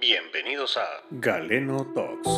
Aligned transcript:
Bienvenidos 0.00 0.78
a 0.78 0.86
Galeno 1.10 1.86
Talks. 1.94 2.28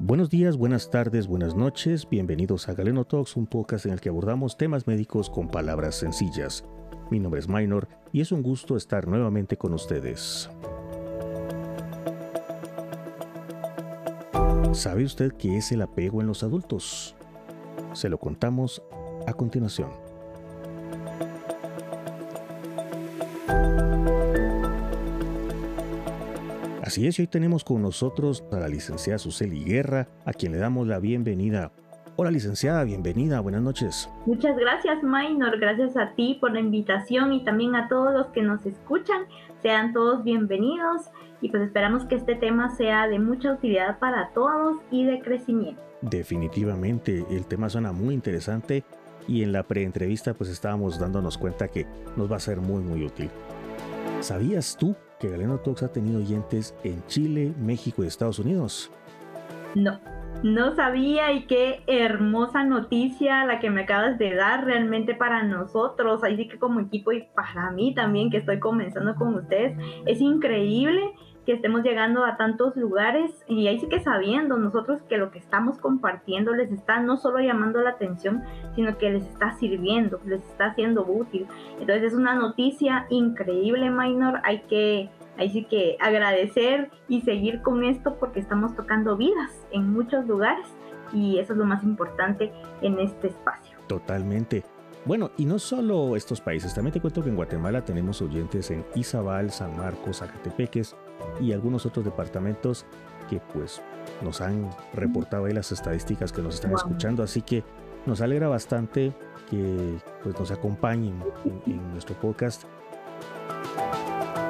Buenos 0.00 0.30
días, 0.30 0.56
buenas 0.56 0.90
tardes, 0.90 1.28
buenas 1.28 1.54
noches. 1.54 2.08
Bienvenidos 2.08 2.68
a 2.68 2.74
Galeno 2.74 3.04
Talks, 3.04 3.36
un 3.36 3.46
podcast 3.46 3.86
en 3.86 3.92
el 3.92 4.00
que 4.00 4.08
abordamos 4.08 4.56
temas 4.56 4.88
médicos 4.88 5.30
con 5.30 5.46
palabras 5.46 5.94
sencillas. 5.94 6.64
Mi 7.12 7.20
nombre 7.20 7.38
es 7.38 7.48
Minor 7.48 7.86
y 8.12 8.20
es 8.20 8.32
un 8.32 8.42
gusto 8.42 8.76
estar 8.76 9.06
nuevamente 9.06 9.56
con 9.56 9.74
ustedes. 9.74 10.50
¿Sabe 14.76 15.04
usted 15.04 15.32
qué 15.32 15.56
es 15.56 15.72
el 15.72 15.80
apego 15.80 16.20
en 16.20 16.26
los 16.26 16.42
adultos? 16.42 17.16
Se 17.94 18.10
lo 18.10 18.18
contamos 18.18 18.82
a 19.26 19.32
continuación. 19.32 19.88
Así 26.82 27.06
es, 27.06 27.18
hoy 27.18 27.26
tenemos 27.26 27.64
con 27.64 27.80
nosotros 27.80 28.44
a 28.52 28.56
la 28.56 28.68
licenciada 28.68 29.18
Suseli 29.18 29.64
Guerra, 29.64 30.08
a 30.26 30.34
quien 30.34 30.52
le 30.52 30.58
damos 30.58 30.86
la 30.86 30.98
bienvenida. 30.98 31.72
Hola 32.16 32.30
licenciada, 32.30 32.84
bienvenida, 32.84 33.40
buenas 33.40 33.62
noches. 33.62 34.10
Muchas 34.26 34.58
gracias 34.58 35.02
Minor, 35.02 35.58
gracias 35.58 35.96
a 35.96 36.12
ti 36.14 36.36
por 36.38 36.52
la 36.52 36.60
invitación 36.60 37.32
y 37.32 37.42
también 37.44 37.74
a 37.76 37.88
todos 37.88 38.12
los 38.12 38.26
que 38.26 38.42
nos 38.42 38.66
escuchan. 38.66 39.22
Sean 39.62 39.94
todos 39.94 40.22
bienvenidos 40.22 41.10
y 41.40 41.50
pues 41.50 41.62
esperamos 41.62 42.04
que 42.06 42.16
este 42.16 42.34
tema 42.34 42.74
sea 42.76 43.08
de 43.08 43.18
mucha 43.18 43.52
utilidad 43.52 43.98
para 43.98 44.30
todos 44.30 44.78
y 44.90 45.04
de 45.04 45.20
crecimiento. 45.20 45.80
Definitivamente, 46.02 47.24
el 47.30 47.46
tema 47.46 47.68
suena 47.68 47.92
muy 47.92 48.14
interesante 48.14 48.84
y 49.28 49.42
en 49.42 49.52
la 49.52 49.62
preentrevista 49.62 50.34
pues 50.34 50.50
estábamos 50.50 50.98
dándonos 50.98 51.38
cuenta 51.38 51.68
que 51.68 51.86
nos 52.16 52.30
va 52.30 52.36
a 52.36 52.40
ser 52.40 52.60
muy 52.60 52.82
muy 52.82 53.04
útil. 53.04 53.30
¿Sabías 54.20 54.76
tú 54.76 54.94
que 55.18 55.28
Galeno 55.28 55.58
Talks 55.58 55.82
ha 55.82 55.92
tenido 55.92 56.18
oyentes 56.18 56.74
en 56.84 57.04
Chile, 57.06 57.52
México 57.58 58.02
y 58.02 58.06
Estados 58.06 58.38
Unidos? 58.38 58.90
No, 59.74 60.00
no 60.42 60.74
sabía 60.74 61.32
y 61.32 61.46
qué 61.46 61.82
hermosa 61.86 62.64
noticia 62.64 63.44
la 63.44 63.58
que 63.58 63.70
me 63.70 63.82
acabas 63.82 64.18
de 64.18 64.34
dar 64.34 64.64
realmente 64.64 65.14
para 65.14 65.42
nosotros, 65.42 66.22
así 66.24 66.48
que 66.48 66.58
como 66.58 66.80
equipo 66.80 67.12
y 67.12 67.24
para 67.34 67.70
mí 67.70 67.94
también 67.94 68.30
que 68.30 68.38
estoy 68.38 68.58
comenzando 68.58 69.14
con 69.16 69.34
ustedes, 69.34 69.76
es 70.06 70.20
increíble 70.20 71.02
que 71.46 71.52
estemos 71.52 71.84
llegando 71.84 72.24
a 72.24 72.36
tantos 72.36 72.76
lugares 72.76 73.30
y 73.46 73.68
ahí 73.68 73.78
sí 73.78 73.88
que 73.88 74.00
sabiendo 74.00 74.58
nosotros 74.58 75.00
que 75.08 75.16
lo 75.16 75.30
que 75.30 75.38
estamos 75.38 75.78
compartiendo 75.78 76.52
les 76.52 76.72
está 76.72 77.00
no 77.00 77.16
solo 77.16 77.38
llamando 77.38 77.80
la 77.80 77.90
atención, 77.90 78.42
sino 78.74 78.98
que 78.98 79.10
les 79.10 79.22
está 79.24 79.52
sirviendo, 79.52 80.20
les 80.26 80.42
está 80.42 80.66
haciendo 80.66 81.06
útil. 81.06 81.46
Entonces 81.80 82.02
es 82.02 82.14
una 82.14 82.34
noticia 82.34 83.06
increíble, 83.10 83.90
Minor, 83.90 84.40
hay 84.42 84.62
que 84.62 85.08
ahí 85.38 85.50
sí 85.50 85.64
que 85.64 85.96
agradecer 86.00 86.90
y 87.08 87.20
seguir 87.22 87.62
con 87.62 87.84
esto 87.84 88.16
porque 88.18 88.40
estamos 88.40 88.74
tocando 88.74 89.16
vidas 89.16 89.52
en 89.70 89.92
muchos 89.92 90.26
lugares 90.26 90.66
y 91.12 91.38
eso 91.38 91.52
es 91.52 91.58
lo 91.58 91.64
más 91.64 91.82
importante 91.84 92.52
en 92.82 92.98
este 92.98 93.28
espacio. 93.28 93.76
Totalmente. 93.86 94.64
Bueno, 95.04 95.30
y 95.36 95.44
no 95.44 95.60
solo 95.60 96.16
estos 96.16 96.40
países, 96.40 96.74
también 96.74 96.92
te 96.92 97.00
cuento 97.00 97.22
que 97.22 97.28
en 97.28 97.36
Guatemala 97.36 97.84
tenemos 97.84 98.20
oyentes 98.20 98.72
en 98.72 98.84
Izabal, 98.96 99.52
San 99.52 99.76
Marcos, 99.76 100.18
Zacatepeques 100.18 100.96
y 101.40 101.52
algunos 101.52 101.86
otros 101.86 102.04
departamentos 102.04 102.86
que 103.30 103.40
pues 103.52 103.80
nos 104.22 104.40
han 104.40 104.68
reportado 104.94 105.44
ahí 105.44 105.52
las 105.52 105.70
estadísticas 105.70 106.32
que 106.32 106.42
nos 106.42 106.56
están 106.56 106.72
escuchando, 106.72 107.22
así 107.22 107.42
que 107.42 107.62
nos 108.04 108.20
alegra 108.20 108.48
bastante 108.48 109.12
que 109.48 109.96
pues 110.22 110.38
nos 110.38 110.50
acompañen 110.50 111.22
en, 111.66 111.92
nuestro 111.92 112.16
podcast. 112.16 112.64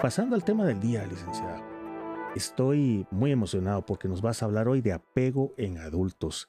Pasando 0.06 0.36
al 0.36 0.44
tema 0.44 0.64
del 0.64 0.78
día, 0.78 1.04
licenciada, 1.04 1.60
estoy 2.36 3.08
muy 3.10 3.32
emocionado 3.32 3.84
porque 3.84 4.06
nos 4.06 4.22
vas 4.22 4.40
a 4.40 4.46
hablar 4.46 4.68
hoy 4.68 4.80
de 4.80 4.92
apego 4.92 5.52
en 5.56 5.78
adultos. 5.78 6.48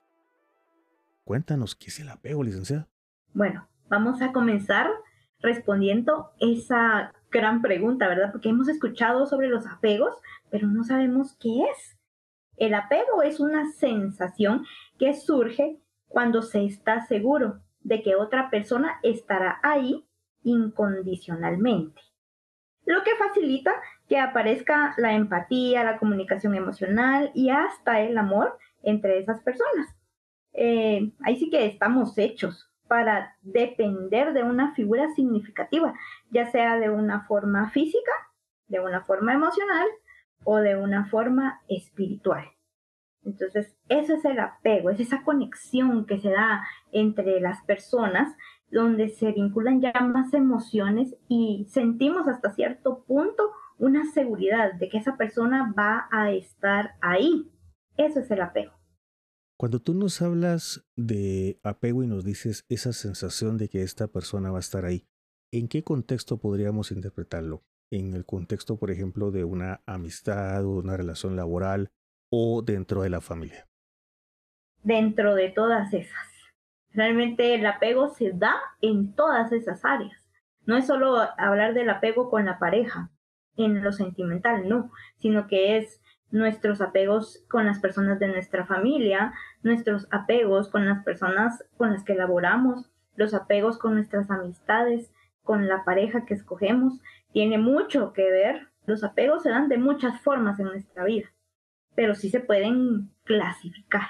Cuéntanos 1.24 1.74
qué 1.74 1.88
es 1.88 2.00
el 2.00 2.10
apego, 2.10 2.44
licenciada. 2.44 2.88
Bueno, 3.34 3.68
vamos 3.90 4.22
a 4.22 4.32
comenzar 4.32 4.92
respondiendo 5.40 6.34
esa 6.40 7.14
gran 7.32 7.64
pregunta, 7.64 8.08
¿verdad? 8.08 8.32
Porque 8.32 8.50
hemos 8.50 8.68
escuchado 8.68 9.26
sobre 9.26 9.48
los 9.48 9.66
apegos, 9.66 10.14
pero 10.52 10.68
no 10.68 10.84
sabemos 10.84 11.36
qué 11.40 11.64
es. 11.64 11.98
El 12.58 12.76
apego 12.76 13.24
es 13.24 13.40
una 13.40 13.72
sensación 13.72 14.68
que 15.00 15.16
surge 15.16 15.82
cuando 16.08 16.44
se 16.44 16.64
está 16.64 17.08
seguro 17.08 17.64
de 17.80 18.04
que 18.04 18.14
otra 18.14 18.52
persona 18.52 19.00
estará 19.02 19.60
ahí 19.64 20.06
incondicionalmente, 20.44 22.00
lo 22.88 23.04
que 23.04 23.16
facilita 23.16 23.76
que 24.08 24.18
aparezca 24.18 24.96
la 24.98 25.14
empatía, 25.14 25.84
la 25.84 25.98
comunicación 25.98 26.56
emocional 26.56 27.32
y 27.36 27.50
hasta 27.50 28.00
el 28.00 28.18
amor 28.18 28.58
entre 28.82 29.20
esas 29.20 29.42
personas. 29.42 29.94
Eh, 30.54 31.12
ahí 31.22 31.36
sí 31.36 31.50
que 31.50 31.66
estamos 31.66 32.18
hechos 32.18 32.72
para 32.88 33.36
depender 33.42 34.32
de 34.32 34.44
una 34.44 34.74
figura 34.74 35.10
significativa, 35.16 35.94
ya 36.32 36.50
sea 36.50 36.80
de 36.80 36.90
una 36.90 37.26
forma 37.26 37.70
física, 37.72 38.12
de 38.68 38.80
una 38.80 39.04
forma 39.04 39.34
emocional 39.34 39.88
o 40.46 40.58
de 40.58 40.78
una 40.78 41.08
forma 41.10 41.62
espiritual. 41.68 42.46
Entonces, 43.26 43.78
eso 43.90 44.14
es 44.14 44.24
el 44.24 44.40
apego, 44.40 44.90
es 44.92 45.02
esa 45.02 45.24
conexión 45.24 46.06
que 46.06 46.20
se 46.20 46.30
da 46.30 46.66
entre 46.94 47.42
las 47.42 47.62
personas 47.66 48.34
donde 48.70 49.10
se 49.10 49.32
vinculan 49.32 49.82
ya 49.82 49.94
más 50.02 50.34
emociones 50.34 51.16
y 51.28 51.66
sentimos 51.70 52.28
hasta 52.28 52.54
cierto 52.54 53.04
punto 53.06 53.52
una 53.78 54.12
seguridad 54.12 54.74
de 54.74 54.90
que 54.90 54.98
esa 54.98 55.18
persona 55.18 55.74
va 55.78 56.08
a 56.12 56.32
estar 56.32 56.96
ahí. 57.02 57.52
Eso 57.96 58.20
es 58.20 58.30
el 58.32 58.42
apego. 58.42 58.74
Cuando 59.60 59.80
tú 59.80 59.94
nos 59.96 60.22
hablas 60.22 60.86
de 60.96 61.60
apego 61.64 62.04
y 62.04 62.08
nos 62.08 62.24
dices 62.24 62.66
esa 62.70 62.94
sensación 62.94 63.58
de 63.58 63.70
que 63.70 63.82
esta 63.82 64.08
persona 64.08 64.52
va 64.52 64.58
a 64.58 64.60
estar 64.60 64.86
ahí, 64.86 65.08
¿en 65.52 65.68
qué 65.68 65.84
contexto 65.84 66.38
podríamos 66.38 66.92
interpretarlo? 66.92 67.64
¿En 67.90 68.14
el 68.14 68.26
contexto, 68.26 68.78
por 68.78 68.92
ejemplo, 68.92 69.32
de 69.32 69.46
una 69.46 69.82
amistad 69.86 70.64
o 70.66 70.78
una 70.78 70.98
relación 70.98 71.36
laboral 71.36 71.90
o 72.30 72.62
dentro 72.62 73.02
de 73.02 73.10
la 73.10 73.22
familia? 73.22 73.66
Dentro 74.84 75.34
de 75.34 75.50
todas 75.50 75.92
esas. 75.94 76.37
Realmente 76.94 77.56
el 77.56 77.66
apego 77.66 78.10
se 78.10 78.32
da 78.32 78.56
en 78.82 79.14
todas 79.14 79.52
esas 79.52 79.86
áreas. 79.86 80.28
No 80.66 80.76
es 80.76 80.88
solo 80.88 81.18
hablar 81.38 81.74
del 81.74 81.90
apego 81.90 82.30
con 82.30 82.46
la 82.46 82.60
pareja, 82.60 83.10
en 83.56 83.84
lo 83.84 83.92
sentimental, 83.92 84.68
no, 84.68 84.92
sino 85.16 85.48
que 85.48 85.78
es 85.78 86.02
nuestros 86.30 86.82
apegos 86.82 87.44
con 87.50 87.66
las 87.66 87.80
personas 87.80 88.20
de 88.20 88.28
nuestra 88.28 88.66
familia, 88.66 89.34
nuestros 89.64 90.08
apegos 90.12 90.70
con 90.70 90.86
las 90.86 91.04
personas 91.04 91.64
con 91.78 91.92
las 91.92 92.04
que 92.04 92.16
laboramos, 92.16 92.92
los 93.16 93.34
apegos 93.34 93.78
con 93.78 93.96
nuestras 93.96 94.30
amistades, 94.30 95.12
con 95.42 95.68
la 95.68 95.84
pareja 95.86 96.26
que 96.26 96.34
escogemos, 96.34 97.00
tiene 97.32 97.58
mucho 97.58 98.14
que 98.14 98.30
ver. 98.30 98.68
Los 98.86 99.04
apegos 99.04 99.44
se 99.44 99.50
dan 99.50 99.70
de 99.70 99.78
muchas 99.78 100.20
formas 100.22 100.60
en 100.60 100.68
nuestra 100.68 101.04
vida, 101.04 101.30
pero 101.96 102.16
sí 102.16 102.30
se 102.30 102.40
pueden 102.40 103.12
clasificar. 103.24 104.08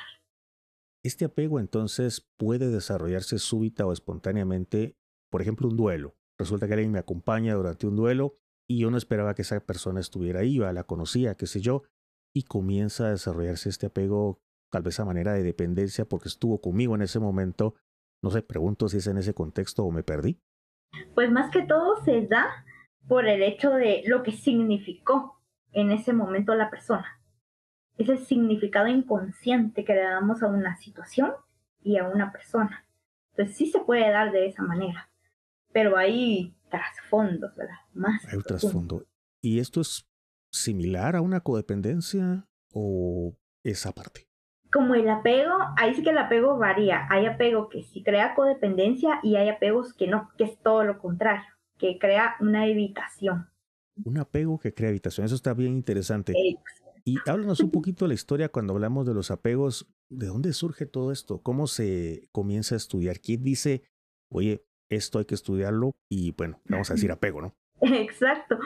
Este 1.07 1.23
apego 1.23 1.62
entonces 1.62 2.29
puede 2.35 2.69
desarrollarse 2.69 3.40
súbita 3.40 3.85
o 3.85 3.94
espontáneamente, 3.94 4.97
por 5.31 5.41
ejemplo, 5.41 5.69
un 5.69 5.78
duelo. 5.78 6.18
Resulta 6.38 6.68
que 6.68 6.73
alguien 6.73 6.91
me 6.91 7.00
acompaña 7.00 7.53
durante 7.53 7.88
un 7.88 7.95
duelo 7.95 8.35
y 8.69 8.79
yo 8.79 8.91
no 8.91 8.97
esperaba 8.97 9.34
que 9.34 9.44
esa 9.44 9.57
persona 9.62 10.01
estuviera 10.01 10.41
ahí, 10.41 10.57
la 10.57 10.84
conocía, 10.84 11.35
qué 11.35 11.47
sé 11.47 11.62
yo, 11.62 11.84
y 12.35 12.44
comienza 12.44 13.06
a 13.06 13.12
desarrollarse 13.12 13.69
este 13.69 13.85
apego 13.85 14.41
tal 14.69 14.84
vez 14.84 15.00
a 15.00 15.06
manera 15.06 15.31
de 15.31 15.44
dependencia 15.44 16.04
porque 16.04 16.27
estuvo 16.27 16.59
conmigo 16.59 16.94
en 16.95 17.04
ese 17.04 17.19
momento. 17.21 17.75
No 18.21 18.30
sé, 18.30 18.42
pregunto 18.42 18.89
si 18.89 18.98
es 18.98 19.07
en 19.07 19.18
ese 19.18 19.33
contexto 19.33 19.86
o 19.86 19.92
me 19.92 20.04
perdí. 20.04 20.42
Pues 21.15 21.31
más 21.31 21.50
que 21.51 21.62
todo 21.62 22.04
se 22.04 22.27
da 22.27 22.65
por 23.07 23.27
el 23.27 23.44
hecho 23.44 23.71
de 23.71 24.04
lo 24.07 24.24
que 24.24 24.33
significó 24.33 25.42
en 25.71 25.92
ese 25.92 26.12
momento 26.12 26.54
la 26.54 26.69
persona. 26.69 27.17
Ese 27.97 28.17
significado 28.17 28.88
inconsciente 28.88 29.83
que 29.83 29.94
le 29.94 30.03
damos 30.03 30.44
a 30.44 30.47
una 30.47 30.77
situación 30.77 31.31
y 31.81 31.97
a 31.97 32.07
una 32.07 32.31
persona. 32.31 32.85
Entonces 33.31 33.55
sí 33.55 33.67
se 33.67 33.79
puede 33.79 34.09
dar 34.09 34.31
de 34.31 34.47
esa 34.47 34.63
manera, 34.63 35.09
pero 35.71 35.97
hay 35.97 36.55
trasfondos, 36.69 37.55
¿verdad? 37.55 37.75
Más. 37.94 38.25
Hay 38.25 38.38
un 38.38 38.44
trasfondo. 38.44 39.05
¿Y 39.41 39.59
esto 39.59 39.81
es 39.81 40.07
similar 40.51 41.15
a 41.15 41.21
una 41.21 41.41
codependencia 41.41 42.47
o 42.73 43.35
esa 43.63 43.91
parte? 43.91 44.27
Como 44.71 44.95
el 44.95 45.07
apego, 45.09 45.53
ahí 45.77 45.94
sí 45.94 46.03
que 46.03 46.09
el 46.09 46.17
apego 46.17 46.57
varía. 46.57 47.07
Hay 47.09 47.25
apego 47.25 47.69
que 47.69 47.83
sí 47.83 48.03
crea 48.03 48.35
codependencia 48.35 49.19
y 49.23 49.38
hay 49.38 49.49
apegos 49.49 49.94
que 49.94 50.07
no, 50.07 50.29
que 50.38 50.44
es 50.44 50.59
todo 50.59 50.83
lo 50.83 50.99
contrario, 50.99 51.45
que 51.77 51.97
crea 51.99 52.35
una 52.41 52.67
evitación. 52.67 53.49
Un 54.03 54.17
apego 54.17 54.59
que 54.59 54.73
crea 54.73 54.89
evitación, 54.89 55.25
eso 55.25 55.35
está 55.35 55.53
bien 55.53 55.73
interesante. 55.73 56.33
Y 57.07 57.19
háblanos 57.25 57.62
un 57.62 57.71
poquito 57.71 58.04
de 58.04 58.09
la 58.09 58.15
historia 58.15 58.50
cuando 58.50 58.74
hablamos 58.74 59.07
de 59.07 59.13
los 59.13 59.31
apegos. 59.31 59.88
¿De 60.09 60.27
dónde 60.27 60.51
surge 60.51 60.86
todo 60.86 61.13
esto? 61.13 61.42
¿Cómo 61.42 61.65
se 61.68 62.27
comienza 62.33 62.75
a 62.75 62.77
estudiar? 62.77 63.21
¿Quién 63.21 63.44
dice, 63.44 63.83
oye, 64.30 64.65
esto 64.89 65.19
hay 65.19 65.24
que 65.24 65.36
estudiarlo? 65.36 65.95
Y 66.09 66.33
bueno, 66.33 66.59
vamos 66.65 66.92
a 66.92 66.95
decir 66.95 67.09
apego, 67.09 67.39
¿no? 67.39 67.56
Exacto. 67.80 68.59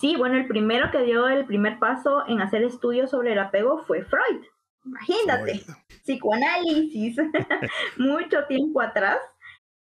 Sí, 0.00 0.16
bueno, 0.16 0.34
el 0.36 0.48
primero 0.48 0.90
que 0.90 1.04
dio 1.04 1.28
el 1.28 1.46
primer 1.46 1.78
paso 1.78 2.26
en 2.26 2.40
hacer 2.40 2.64
estudios 2.64 3.12
sobre 3.12 3.34
el 3.34 3.38
apego 3.38 3.84
fue 3.86 4.02
Freud. 4.02 4.42
Imagínate, 4.84 5.64
psicoanálisis, 6.02 7.16
mucho 7.96 8.44
tiempo 8.48 8.80
atrás. 8.80 9.18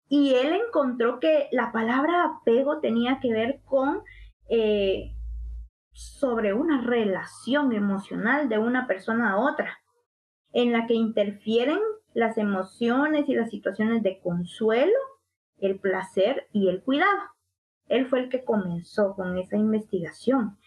Y 0.09 0.33
él 0.33 0.51
encontró 0.67 1.21
que 1.21 1.47
la 1.53 1.71
palabra 1.71 2.25
apego 2.25 2.81
tenía 2.81 3.21
que 3.21 3.31
ver 3.31 3.61
con 3.63 4.01
eh, 4.49 5.15
sobre 5.93 6.53
una 6.53 6.81
relación 6.81 7.73
emocional 7.73 8.49
de 8.49 8.57
una 8.57 8.87
persona 8.87 9.31
a 9.31 9.37
otra, 9.37 9.79
en 10.53 10.71
la 10.71 10.87
que 10.87 10.93
interfieren 10.93 11.79
las 12.13 12.37
emociones 12.37 13.27
y 13.29 13.35
las 13.35 13.49
situaciones 13.49 14.03
de 14.03 14.19
consuelo, 14.19 14.97
el 15.59 15.79
placer 15.79 16.47
y 16.51 16.69
el 16.69 16.81
cuidado. 16.81 17.21
Él 17.87 18.07
fue 18.07 18.19
el 18.19 18.29
que 18.29 18.43
comenzó 18.43 19.15
con 19.15 19.37
esa 19.37 19.57
investigación. 19.57 20.57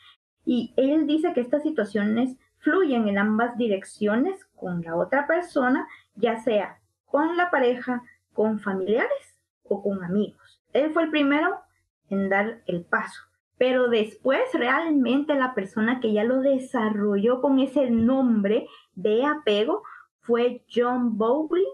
Y 0.44 0.74
él 0.76 1.06
dice 1.06 1.32
que 1.32 1.40
estas 1.40 1.62
situaciones 1.62 2.36
fluyen 2.58 3.08
en 3.08 3.18
ambas 3.18 3.56
direcciones 3.56 4.44
con 4.56 4.82
la 4.82 4.96
otra 4.96 5.26
persona, 5.26 5.86
ya 6.14 6.38
sea 6.38 6.80
con 7.04 7.36
la 7.36 7.50
pareja, 7.50 8.02
con 8.32 8.58
familiares 8.58 9.40
o 9.62 9.82
con 9.82 10.02
amigos. 10.02 10.60
Él 10.72 10.92
fue 10.92 11.04
el 11.04 11.10
primero 11.10 11.60
en 12.08 12.28
dar 12.28 12.62
el 12.66 12.84
paso. 12.84 13.22
Pero 13.56 13.88
después 13.88 14.40
realmente 14.52 15.34
la 15.34 15.54
persona 15.54 16.00
que 16.00 16.12
ya 16.12 16.24
lo 16.24 16.40
desarrolló 16.40 17.40
con 17.40 17.60
ese 17.60 17.90
nombre 17.90 18.66
de 18.94 19.24
apego 19.24 19.82
fue 20.20 20.64
John 20.72 21.16
Bowlby, 21.18 21.64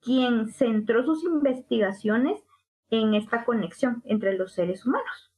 quien 0.00 0.48
centró 0.48 1.04
sus 1.04 1.24
investigaciones 1.24 2.42
en 2.90 3.14
esta 3.14 3.44
conexión 3.44 4.02
entre 4.04 4.36
los 4.36 4.52
seres 4.52 4.84
humanos, 4.84 5.30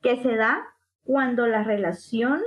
que 0.00 0.16
se 0.16 0.34
da 0.34 0.66
cuando 1.04 1.46
la 1.46 1.62
relación 1.62 2.40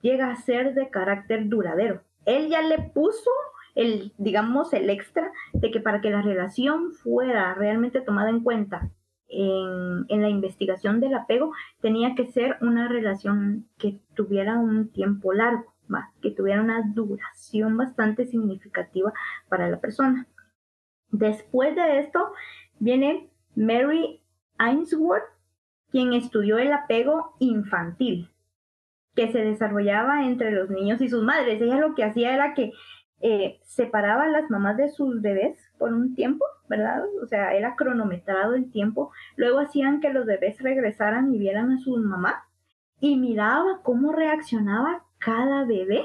llega 0.00 0.30
a 0.30 0.36
ser 0.36 0.74
de 0.74 0.90
carácter 0.90 1.48
duradero. 1.48 2.02
Él 2.24 2.48
ya 2.48 2.62
le 2.62 2.78
puso 2.78 3.30
el, 3.74 4.12
digamos, 4.16 4.72
el 4.72 4.88
extra 4.90 5.30
de 5.52 5.70
que 5.70 5.80
para 5.80 6.00
que 6.00 6.10
la 6.10 6.22
relación 6.22 6.92
fuera 6.92 7.54
realmente 7.54 8.00
tomada 8.00 8.30
en 8.30 8.42
cuenta 8.42 8.90
en, 9.28 10.06
la 10.08 10.28
investigación 10.28 11.00
del 11.00 11.14
apego, 11.14 11.52
tenía 11.80 12.14
que 12.14 12.26
ser 12.26 12.56
una 12.60 12.88
relación 12.88 13.68
que 13.78 14.00
tuviera 14.14 14.58
un 14.58 14.90
tiempo 14.90 15.32
largo, 15.32 15.74
más, 15.88 16.12
que 16.20 16.30
tuviera 16.30 16.62
una 16.62 16.82
duración 16.94 17.76
bastante 17.76 18.26
significativa 18.26 19.12
para 19.48 19.68
la 19.68 19.80
persona. 19.80 20.26
Después 21.10 21.76
de 21.76 22.00
esto 22.00 22.32
viene 22.78 23.30
Mary 23.54 24.22
Ainsworth, 24.58 25.24
quien 25.90 26.12
estudió 26.12 26.58
el 26.58 26.72
apego 26.72 27.36
infantil 27.38 28.30
que 29.14 29.32
se 29.32 29.38
desarrollaba 29.38 30.26
entre 30.26 30.52
los 30.52 30.68
niños 30.68 31.00
y 31.00 31.08
sus 31.08 31.24
madres. 31.24 31.60
Ella 31.60 31.78
lo 31.78 31.94
que 31.94 32.04
hacía 32.04 32.34
era 32.34 32.54
que 32.54 32.72
eh, 33.20 33.58
separaba 33.62 34.24
a 34.24 34.28
las 34.28 34.50
mamás 34.50 34.76
de 34.76 34.90
sus 34.90 35.22
bebés 35.22 35.58
por 35.78 35.92
un 35.92 36.14
tiempo, 36.14 36.44
¿verdad? 36.68 37.04
O 37.22 37.26
sea, 37.26 37.54
era 37.54 37.76
cronometrado 37.76 38.54
el 38.54 38.70
tiempo. 38.70 39.10
Luego 39.36 39.58
hacían 39.60 40.00
que 40.00 40.12
los 40.12 40.26
bebés 40.26 40.60
regresaran 40.60 41.32
y 41.34 41.38
vieran 41.38 41.72
a 41.72 41.78
su 41.78 41.96
mamá 41.96 42.44
y 43.00 43.16
miraba 43.16 43.80
cómo 43.82 44.12
reaccionaba 44.12 45.04
cada 45.18 45.64
bebé 45.64 46.04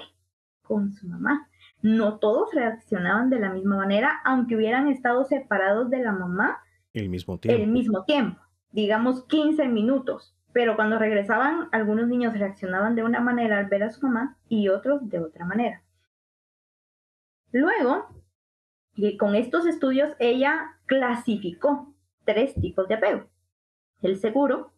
con 0.64 0.94
su 0.94 1.08
mamá. 1.08 1.48
No 1.82 2.20
todos 2.20 2.54
reaccionaban 2.54 3.30
de 3.30 3.40
la 3.40 3.50
misma 3.50 3.78
manera, 3.78 4.22
aunque 4.24 4.56
hubieran 4.56 4.88
estado 4.88 5.26
separados 5.26 5.90
de 5.90 6.00
la 6.00 6.12
mamá 6.12 6.60
el 6.94 7.10
mismo 7.10 7.40
tiempo. 7.40 7.62
El 7.62 7.70
mismo 7.70 8.04
tiempo, 8.04 8.42
digamos 8.72 9.24
15 9.26 9.68
minutos. 9.68 10.36
Pero 10.54 10.76
cuando 10.76 11.00
regresaban, 11.00 11.70
algunos 11.72 12.08
niños 12.08 12.38
reaccionaban 12.38 12.96
de 12.96 13.04
una 13.04 13.22
manera 13.22 13.58
al 13.58 13.68
ver 13.68 13.84
a 13.84 13.92
su 13.92 14.06
mamá 14.06 14.38
y 14.50 14.68
otros 14.68 15.10
de 15.10 15.20
otra 15.20 15.46
manera. 15.46 15.82
Luego, 17.52 18.08
con 19.20 19.36
estos 19.36 19.66
estudios, 19.66 20.14
ella 20.20 20.80
clasificó 20.86 21.94
tres 22.26 22.54
tipos 22.56 22.88
de 22.88 22.96
apego. 22.96 23.30
El 24.02 24.18
seguro, 24.18 24.72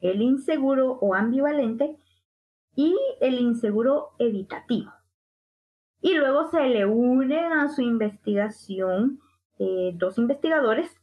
el 0.00 0.22
inseguro 0.22 0.98
o 1.00 1.14
ambivalente 1.14 1.96
y 2.74 2.96
el 3.20 3.40
inseguro 3.40 4.10
evitativo. 4.18 4.92
Y 6.00 6.14
luego 6.14 6.48
se 6.48 6.68
le 6.68 6.86
unen 6.86 7.52
a 7.52 7.68
su 7.68 7.82
investigación 7.82 9.20
eh, 9.58 9.92
dos 9.96 10.18
investigadores 10.18 10.98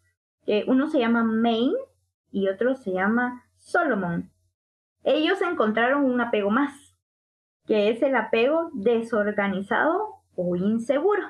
uno 0.68 0.90
se 0.90 1.00
llama 1.00 1.24
Maine 1.24 1.76
y 2.32 2.48
otro 2.50 2.76
se 2.76 2.92
llama 2.92 3.44
Solomon. 3.58 4.32
Ellos 5.04 5.42
encontraron 5.42 6.06
un 6.06 6.22
apego 6.22 6.50
más, 6.50 6.96
que 7.66 7.90
es 7.90 8.02
el 8.02 8.16
apego 8.16 8.70
desorganizado 8.74 10.22
o 10.36 10.56
inseguro. 10.56 11.22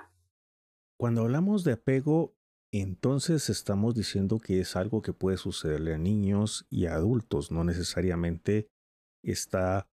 Cuando 0.97 1.21
hablamos 1.21 1.63
de 1.63 1.73
apego, 1.73 2.35
entonces 2.71 3.49
estamos 3.49 3.95
diciendo 3.95 4.39
que 4.39 4.59
es 4.59 4.75
algo 4.75 5.01
que 5.01 5.13
puede 5.13 5.37
sucederle 5.37 5.93
a 5.93 5.97
niños 5.97 6.65
y 6.69 6.85
a 6.85 6.95
adultos, 6.95 7.51
no 7.51 7.63
necesariamente 7.63 8.69
está, 9.23 9.89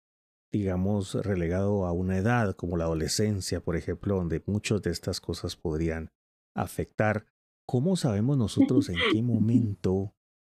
digamos, 0.53 1.15
relegado 1.15 1.87
a 1.87 1.93
una 1.93 2.19
edad 2.19 2.55
como 2.55 2.77
la 2.77 2.85
adolescencia, 2.85 3.61
por 3.61 3.77
ejemplo, 3.77 4.17
donde 4.17 4.43
muchas 4.47 4.83
de 4.83 4.91
estas 4.91 5.21
cosas 5.21 5.57
podrían 5.57 6.11
afectar 6.55 7.27
¿Cómo 7.71 7.97
sabemos 7.97 8.39
nosotros 8.39 8.89
en 8.89 8.97
qué 9.13 9.23
momento 9.23 10.15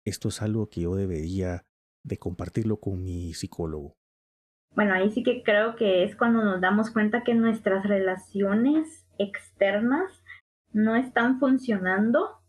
esto 0.06 0.30
es 0.30 0.44
algo 0.44 0.70
que 0.70 0.82
yo 0.82 0.94
debería 0.94 1.66
de 2.06 2.20
compartirlo 2.20 2.80
con 2.80 3.04
mi 3.04 3.34
psicólogo? 3.34 3.98
Bueno, 4.80 4.94
ahí 4.94 5.12
sí 5.12 5.24
que 5.24 5.44
creo 5.44 5.76
que 5.76 6.06
es 6.06 6.16
cuando 6.16 6.42
nos 6.42 6.62
damos 6.62 6.90
cuenta 6.90 7.26
que 7.26 7.34
nuestras 7.34 7.86
relaciones 7.86 9.06
externas 9.18 10.24
no 10.72 10.96
están 10.96 11.38
funcionando 11.38 12.40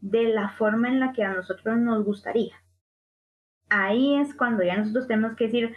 de 0.00 0.28
la 0.28 0.50
forma 0.50 0.86
en 0.86 1.00
la 1.00 1.12
que 1.12 1.24
a 1.24 1.34
nosotros 1.34 1.76
nos 1.78 2.04
gustaría. 2.04 2.54
Ahí 3.68 4.14
es 4.14 4.32
cuando 4.32 4.62
ya 4.62 4.76
nosotros 4.76 5.08
tenemos 5.08 5.34
que 5.34 5.46
decir, 5.46 5.74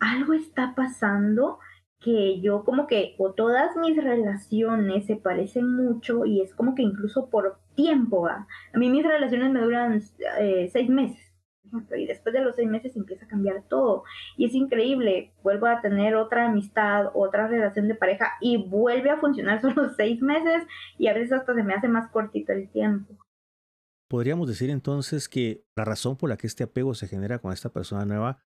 algo 0.00 0.34
está 0.34 0.74
pasando 0.74 1.60
que 1.98 2.42
yo 2.42 2.62
como 2.62 2.86
que 2.86 3.14
o 3.16 3.32
todas 3.32 3.74
mis 3.76 3.96
relaciones 3.96 5.06
se 5.06 5.16
parecen 5.16 5.74
mucho 5.74 6.26
y 6.26 6.42
es 6.42 6.54
como 6.54 6.74
que 6.74 6.82
incluso 6.82 7.30
por 7.30 7.58
tiempo, 7.74 8.26
a 8.26 8.46
mí 8.74 8.90
mis 8.90 9.02
relaciones 9.02 9.50
me 9.50 9.62
duran 9.62 10.02
eh, 10.38 10.68
seis 10.70 10.90
meses 10.90 11.31
y 11.96 12.06
después 12.06 12.32
de 12.32 12.40
los 12.40 12.56
seis 12.56 12.68
meses 12.68 12.96
empieza 12.96 13.24
a 13.24 13.28
cambiar 13.28 13.62
todo 13.68 14.04
y 14.36 14.46
es 14.46 14.54
increíble, 14.54 15.32
vuelvo 15.42 15.66
a 15.66 15.80
tener 15.80 16.16
otra 16.16 16.46
amistad, 16.46 17.06
otra 17.14 17.46
relación 17.46 17.88
de 17.88 17.94
pareja 17.94 18.32
y 18.40 18.56
vuelve 18.56 19.10
a 19.10 19.18
funcionar 19.18 19.60
solo 19.62 19.90
seis 19.96 20.20
meses 20.20 20.64
y 20.98 21.06
a 21.06 21.14
veces 21.14 21.32
hasta 21.32 21.54
se 21.54 21.62
me 21.62 21.74
hace 21.74 21.88
más 21.88 22.10
cortito 22.10 22.52
el 22.52 22.68
tiempo. 22.70 23.16
Podríamos 24.08 24.46
decir 24.46 24.68
entonces 24.68 25.28
que 25.28 25.64
la 25.74 25.84
razón 25.84 26.16
por 26.16 26.28
la 26.28 26.36
que 26.36 26.46
este 26.46 26.64
apego 26.64 26.94
se 26.94 27.08
genera 27.08 27.38
con 27.38 27.52
esta 27.52 27.70
persona 27.70 28.04
nueva 28.04 28.42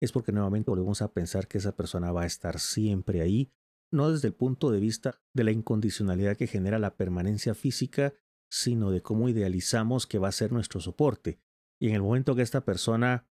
es 0.00 0.12
porque 0.12 0.32
nuevamente 0.32 0.70
volvemos 0.70 1.02
a 1.02 1.12
pensar 1.12 1.46
que 1.46 1.58
esa 1.58 1.76
persona 1.76 2.10
va 2.10 2.22
a 2.22 2.26
estar 2.26 2.58
siempre 2.58 3.20
ahí, 3.20 3.52
no 3.92 4.10
desde 4.10 4.28
el 4.28 4.34
punto 4.34 4.70
de 4.70 4.80
vista 4.80 5.20
de 5.34 5.44
la 5.44 5.50
incondicionalidad 5.50 6.36
que 6.36 6.46
genera 6.46 6.78
la 6.78 6.96
permanencia 6.96 7.54
física, 7.54 8.14
sino 8.50 8.90
de 8.90 9.02
cómo 9.02 9.28
idealizamos 9.28 10.06
que 10.06 10.18
va 10.18 10.28
a 10.28 10.32
ser 10.32 10.52
nuestro 10.52 10.80
soporte. 10.80 11.38
Y 11.80 11.88
en 11.88 11.94
el 11.94 12.02
momento 12.02 12.36
que 12.36 12.42
esta 12.42 12.64
persona, 12.64 13.26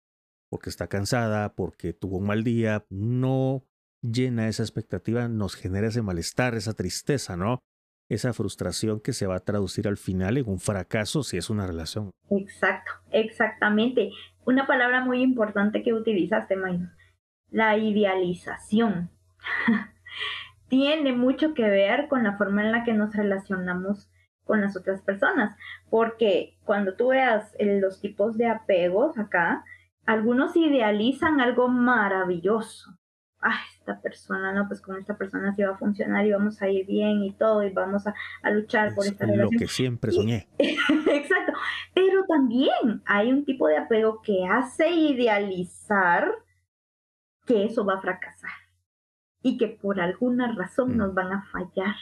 porque 0.50 0.70
está 0.70 0.88
cansada, 0.88 1.54
porque 1.54 1.94
tuvo 1.94 2.18
un 2.18 2.28
mal 2.28 2.44
día, 2.44 2.86
no 2.90 3.66
llena 4.02 4.48
esa 4.48 4.64
expectativa, 4.64 5.28
nos 5.28 5.56
genera 5.56 5.88
ese 5.88 6.02
malestar, 6.02 6.56
esa 6.56 6.74
tristeza, 6.74 7.36
¿no? 7.36 7.60
Esa 8.10 8.32
frustración 8.34 9.02
que 9.02 9.12
se 9.12 9.28
va 9.28 9.36
a 9.36 9.44
traducir 9.44 9.88
al 9.88 9.98
final 9.98 10.38
en 10.38 10.48
un 10.48 10.60
fracaso 10.60 11.24
si 11.24 11.38
es 11.38 11.50
una 11.50 11.68
relación. 11.68 12.12
Exacto, 12.30 12.92
exactamente 13.12 14.12
una 14.48 14.66
palabra 14.66 15.04
muy 15.04 15.22
importante 15.22 15.84
que 15.84 15.94
utilizaste, 15.94 16.56
Mayra, 16.56 16.96
la 17.50 17.78
idealización. 17.78 19.12
Tiene 20.70 21.12
mucho 21.12 21.54
que 21.54 21.64
ver 21.64 22.08
con 22.08 22.24
la 22.24 22.38
forma 22.38 22.64
en 22.64 22.72
la 22.72 22.86
que 22.86 22.94
nos 22.94 23.14
relacionamos 23.14 24.10
con 24.46 24.62
las 24.62 24.78
otras 24.78 25.02
personas, 25.02 25.58
porque 25.90 26.58
cuando 26.66 26.96
tú 26.96 27.10
veas 27.10 27.56
los 27.60 28.02
tipos 28.02 28.38
de 28.38 28.48
apegos 28.48 29.18
acá, 29.18 29.64
algunos 30.06 30.56
idealizan 30.56 31.42
algo 31.42 31.68
maravilloso, 31.68 32.98
ay, 33.40 33.58
esta 33.80 34.02
persona, 34.02 34.54
no, 34.54 34.68
pues 34.68 34.82
con 34.82 34.98
esta 34.98 35.18
persona 35.18 35.54
sí 35.54 35.64
va 35.64 35.72
a 35.72 35.78
funcionar 35.78 36.26
y 36.26 36.32
vamos 36.32 36.62
a 36.62 36.70
ir 36.70 36.86
bien 36.86 37.24
y 37.24 37.34
todo 37.34 37.64
y 37.64 37.70
vamos 37.72 38.06
a, 38.08 38.14
luchar 38.52 38.96
por 38.96 39.06
esta 39.06 39.26
relación. 39.26 39.54
Lo 39.54 39.60
que 39.60 39.68
siempre 39.68 40.12
soñé. 40.12 40.48
Exacto. 40.58 41.54
Pero 41.94 42.26
también 42.26 43.02
hay 43.06 43.32
un 43.32 43.46
tipo 43.46 43.68
de 43.68 43.78
apego 43.78 44.22
que 44.22 44.46
hace 44.46 44.90
idealizar 44.90 46.30
que 47.46 47.66
eso 47.66 47.86
va 47.86 47.96
a 47.96 48.02
fracasar. 48.02 48.52
y 49.44 49.58
que 49.58 49.68
por 49.68 50.02
alguna 50.02 50.54
razón 50.54 50.96
Mm. 50.96 50.98
nos 50.98 51.14
van 51.14 51.32
a 51.32 51.44
fallar. 51.52 51.96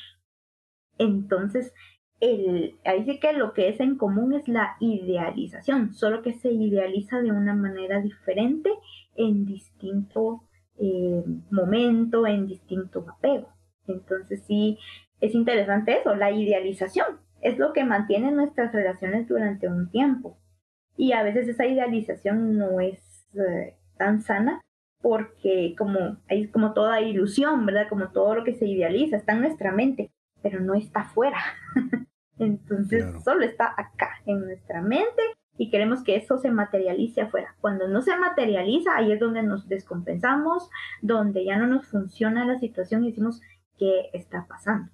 Entonces, 0.98 1.74
ahí 2.22 3.06
sí 3.06 3.20
que 3.20 3.34
lo 3.34 3.54
que 3.54 3.70
es 3.70 3.80
en 3.80 3.98
común 3.98 4.34
es 4.34 4.48
la 4.48 4.78
idealización, 4.80 5.94
solo 5.94 6.22
que 6.22 6.34
se 6.34 6.52
idealiza 6.52 7.22
de 7.22 7.32
una 7.32 7.54
manera 7.54 8.02
diferente 8.02 8.70
en 9.16 9.46
distinto 9.46 10.44
eh, 10.78 11.24
momento, 11.52 12.26
en 12.26 12.48
distinto 12.48 13.06
apego. 13.08 13.50
Entonces 13.88 14.44
sí, 14.46 14.78
es 15.20 15.36
interesante 15.36 16.00
eso, 16.00 16.16
la 16.16 16.32
idealización 16.32 17.20
es 17.42 17.58
lo 17.58 17.74
que 17.74 17.84
mantiene 17.84 18.32
nuestras 18.32 18.74
relaciones 18.74 19.28
durante 19.28 19.68
un 19.68 19.90
tiempo. 19.92 20.38
Y 20.98 21.12
a 21.12 21.24
veces 21.24 21.48
esa 21.48 21.66
idealización 21.66 22.58
no 22.58 22.80
es 22.80 23.28
eh, 23.36 23.76
tan 23.98 24.22
sana 24.22 24.62
porque 25.02 25.76
como 25.78 26.18
como 26.52 26.74
toda 26.74 27.02
ilusión, 27.02 27.66
¿verdad? 27.66 27.88
Como 27.90 28.12
todo 28.12 28.36
lo 28.36 28.44
que 28.44 28.56
se 28.56 28.66
idealiza 28.66 29.18
está 29.18 29.34
en 29.34 29.42
nuestra 29.42 29.72
mente, 29.72 30.10
pero 30.46 30.60
no 30.60 30.76
está 30.76 31.00
afuera. 31.00 31.40
Entonces 32.38 33.02
Claro. 33.04 33.20
solo 33.22 33.46
está 33.46 33.74
acá, 33.76 34.12
en 34.28 34.42
nuestra 34.42 34.80
mente, 34.84 35.24
y 35.58 35.72
queremos 35.72 36.04
que 36.04 36.18
eso 36.18 36.38
se 36.38 36.52
materialice 36.52 37.22
afuera. 37.22 37.56
Cuando 37.62 37.88
no 37.88 38.04
se 38.04 38.16
materializa, 38.16 38.96
ahí 38.96 39.12
es 39.12 39.20
donde 39.20 39.42
nos 39.42 39.68
descompensamos, 39.68 40.70
donde 41.02 41.46
ya 41.46 41.58
no 41.58 41.66
nos 41.66 41.88
funciona 41.88 42.46
la 42.46 42.60
situación 42.60 43.04
y 43.04 43.08
decimos, 43.10 43.42
¿qué 43.80 44.12
está 44.14 44.46
pasando? 44.48 44.92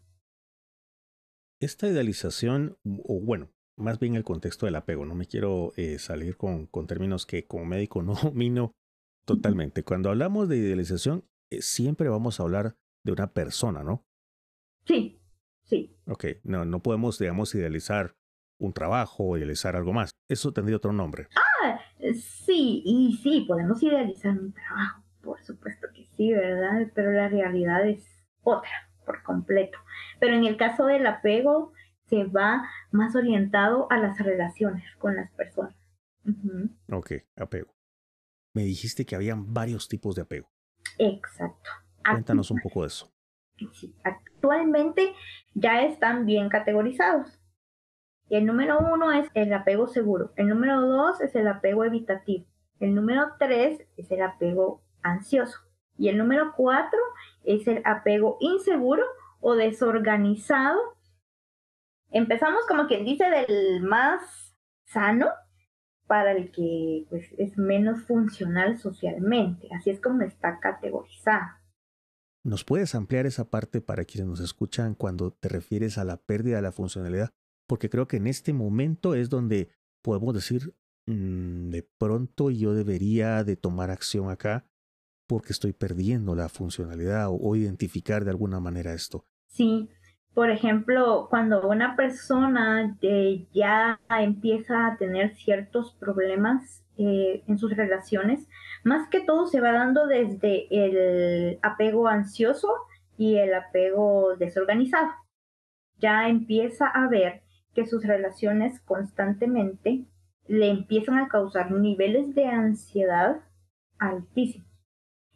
Esta 1.60 1.86
idealización, 1.89 2.77
o 2.86 3.20
bueno, 3.20 3.50
más 3.77 4.00
bien 4.00 4.15
el 4.15 4.24
contexto 4.24 4.67
del 4.67 4.75
apego, 4.77 5.05
no 5.05 5.15
me 5.15 5.25
quiero 5.25 5.74
eh, 5.75 6.00
salir 6.00 6.38
con, 6.38 6.65
con 6.67 6.88
términos 6.88 7.25
que 7.25 7.46
como 7.46 7.65
médico 7.65 8.03
no 8.03 8.13
domino 8.24 8.72
totalmente. 9.25 9.84
Cuando 9.84 10.12
hablamos 10.12 10.48
de 10.48 10.55
idealización, 10.60 11.25
eh, 11.51 11.62
siempre 11.62 12.08
vamos 12.08 12.39
a 12.39 12.43
hablar 12.43 12.77
de 13.03 13.12
una 13.12 13.34
persona, 13.34 13.84
¿no? 13.84 14.05
Sí, 14.86 15.20
sí, 15.71 15.95
Ok, 16.05 16.25
no, 16.43 16.65
no 16.65 16.81
podemos, 16.83 17.17
digamos, 17.17 17.55
idealizar 17.55 18.15
un 18.59 18.73
trabajo 18.73 19.23
o 19.23 19.37
idealizar 19.37 19.75
algo 19.77 19.93
más. 19.93 20.11
Eso 20.27 20.51
tendría 20.51 20.75
otro 20.77 20.91
nombre. 20.91 21.29
Eh, 21.99 22.13
Sí, 22.13 22.81
y 22.85 23.17
sí, 23.23 23.45
podemos 23.47 23.81
idealizar 23.81 24.31
un 24.31 24.53
trabajo, 24.53 25.03
por 25.21 25.41
supuesto 25.43 25.87
que 25.95 26.05
sí, 26.17 26.33
¿verdad? 26.33 26.91
Pero 26.93 27.11
la 27.11 27.29
realidad 27.29 27.87
es 27.87 28.03
otra, 28.43 28.91
por 29.05 29.23
completo. 29.23 29.77
Pero 30.19 30.35
en 30.35 30.45
el 30.45 30.57
caso 30.57 30.85
del 30.87 31.05
apego, 31.07 31.71
se 32.07 32.25
va 32.25 32.67
más 32.91 33.15
orientado 33.15 33.87
a 33.91 33.97
las 33.97 34.19
relaciones 34.19 34.83
con 34.97 35.15
las 35.15 35.31
personas. 35.31 35.75
Ujú, 36.25 36.69
Ok, 36.91 37.11
apego. 37.37 37.73
Me 38.53 38.63
dijiste 38.63 39.05
que 39.05 39.15
habían 39.15 39.53
varios 39.53 39.87
tipos 39.87 40.15
de 40.15 40.23
apego. 40.23 40.51
Exacto. 40.97 41.69
Cuéntanos 42.03 42.51
un 42.51 42.59
poco 42.61 42.81
de 42.81 42.87
eso. 42.87 43.13
Actualmente 44.03 45.13
ya 45.53 45.83
están 45.83 46.25
bien 46.25 46.49
categorizados. 46.49 47.39
El 48.29 48.45
número 48.45 48.79
uno 48.79 49.11
es 49.11 49.29
el 49.33 49.53
apego 49.53 49.87
seguro. 49.87 50.31
El 50.37 50.47
número 50.47 50.81
dos 50.81 51.19
es 51.19 51.35
el 51.35 51.47
apego 51.47 51.83
evitativo. 51.83 52.45
El 52.79 52.95
número 52.95 53.33
tres 53.37 53.85
es 53.97 54.09
el 54.09 54.21
apego 54.21 54.81
ansioso. 55.03 55.59
Y 55.97 56.09
el 56.09 56.17
número 56.17 56.53
cuatro 56.55 56.99
es 57.43 57.67
el 57.67 57.81
apego 57.85 58.37
inseguro 58.39 59.03
o 59.41 59.55
desorganizado. 59.55 60.79
Empezamos 62.09 62.65
como 62.67 62.87
quien 62.87 63.05
dice 63.05 63.25
del 63.29 63.81
más 63.83 64.55
sano 64.85 65.27
para 66.07 66.31
el 66.31 66.51
que 66.51 67.05
pues, 67.09 67.33
es 67.37 67.57
menos 67.57 68.03
funcional 68.03 68.77
socialmente. 68.77 69.67
Así 69.75 69.89
es 69.89 70.01
como 70.01 70.21
está 70.23 70.59
categorizado. 70.59 71.60
¿Nos 72.43 72.63
puedes 72.63 72.95
ampliar 72.95 73.25
esa 73.25 73.50
parte 73.50 73.81
para 73.81 74.05
quienes 74.05 74.29
nos 74.29 74.39
escuchan 74.39 74.95
cuando 74.95 75.31
te 75.31 75.50
refieres 75.50 75.98
a 75.98 76.03
la 76.03 76.17
pérdida 76.17 76.57
de 76.57 76.63
la 76.63 76.71
funcionalidad? 76.71 77.29
Porque 77.67 77.89
creo 77.89 78.07
que 78.07 78.17
en 78.17 78.27
este 78.27 78.53
momento 78.53 79.15
es 79.15 79.29
donde 79.29 79.69
podemos 80.01 80.33
decir, 80.33 80.74
"Mm, 81.05 81.69
de 81.69 81.88
pronto 82.00 82.50
yo 82.50 82.74
debería 82.74 83.43
de 83.43 83.55
tomar 83.55 83.91
acción 83.91 84.29
acá 84.29 84.65
porque 85.31 85.53
estoy 85.53 85.71
perdiendo 85.71 86.36
la 86.36 86.50
funcionalidad 86.50 87.29
o, 87.31 87.55
identificar 87.55 88.25
de 88.25 88.31
alguna 88.31 88.60
manera 88.60 88.91
esto. 88.91 89.24
Sí, 89.48 89.88
por 90.33 90.50
ejemplo, 90.50 91.27
cuando 91.29 91.69
una 91.69 91.95
persona 91.95 92.98
eh, 93.01 93.48
ya 93.53 94.01
empieza 94.10 94.88
a 94.88 94.98
tener 94.98 95.33
ciertos 95.36 95.95
problemas 95.98 96.83
eh, 96.98 97.43
en 97.48 97.57
sus 97.57 97.74
relaciones, 97.77 98.45
más 98.83 99.07
que 99.09 99.21
todo 99.21 99.47
se 99.47 99.61
va 99.61 99.71
dando 99.71 100.07
desde 100.07 100.67
el 100.69 101.59
apego 101.61 102.07
ansioso 102.07 102.69
y 103.17 103.38
el 103.38 103.53
apego 103.53 104.35
desorganizado. 104.38 105.11
Ya 106.00 106.27
empieza 106.27 106.88
a 106.88 107.07
ver 107.07 107.43
que 107.73 107.85
sus 107.85 108.05
relaciones 108.05 108.79
constantemente 108.81 110.05
le 110.47 110.69
empiezan 110.69 111.17
a 111.17 111.27
causar 111.27 111.71
niveles 111.71 112.33
de 112.35 112.47
ansiedad 112.47 113.41
altísimos. 114.00 114.67